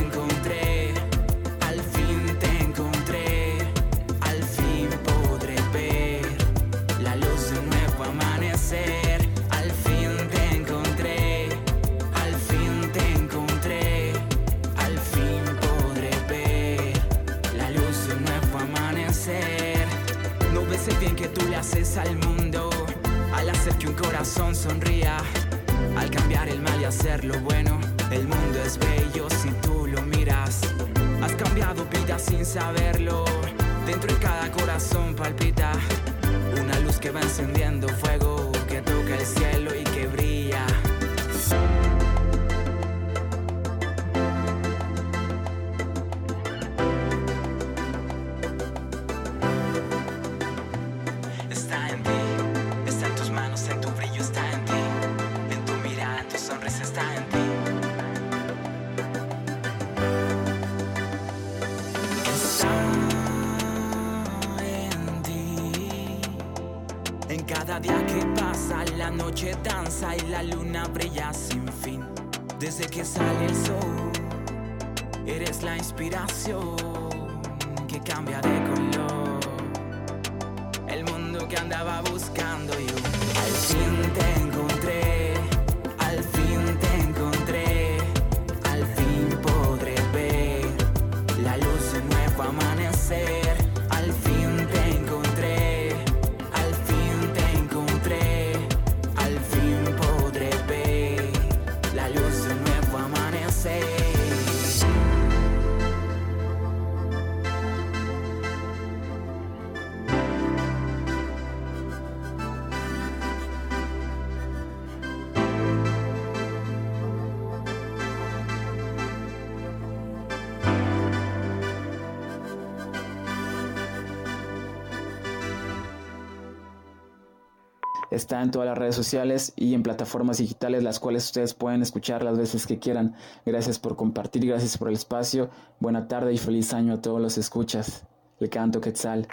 [128.22, 132.22] Está en todas las redes sociales y en plataformas digitales, las cuales ustedes pueden escuchar
[132.22, 133.16] las veces que quieran.
[133.48, 135.50] Gracias por compartir, gracias por el espacio.
[135.80, 138.04] Buena tarde y feliz año a todos los escuchas.
[138.38, 139.28] Le canto Quetzal.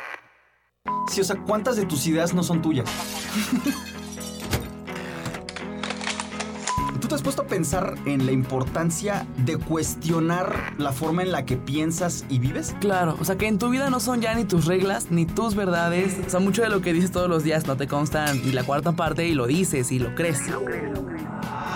[1.10, 2.88] Sí, o sea, ¿cuántas de tus ideas no son tuyas?
[7.08, 11.46] ¿Tú te has puesto a pensar en la importancia de cuestionar la forma en la
[11.46, 12.76] que piensas y vives?
[12.80, 15.54] Claro, o sea que en tu vida no son ya ni tus reglas ni tus
[15.54, 16.18] verdades.
[16.26, 18.62] O sea, mucho de lo que dices todos los días no te constan ni la
[18.62, 20.42] cuarta parte y lo dices y lo crees.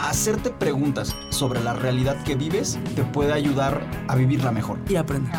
[0.03, 4.81] Hacerte preguntas sobre la realidad que vives te puede ayudar a vivirla mejor.
[4.87, 5.35] Y aprender.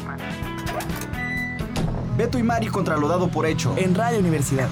[2.18, 3.76] Beto y Mari contra lo dado por hecho.
[3.78, 4.70] En Radio Universidad.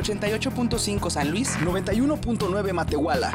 [0.00, 3.32] 88.5 San Luis, 91.9 Matehuala.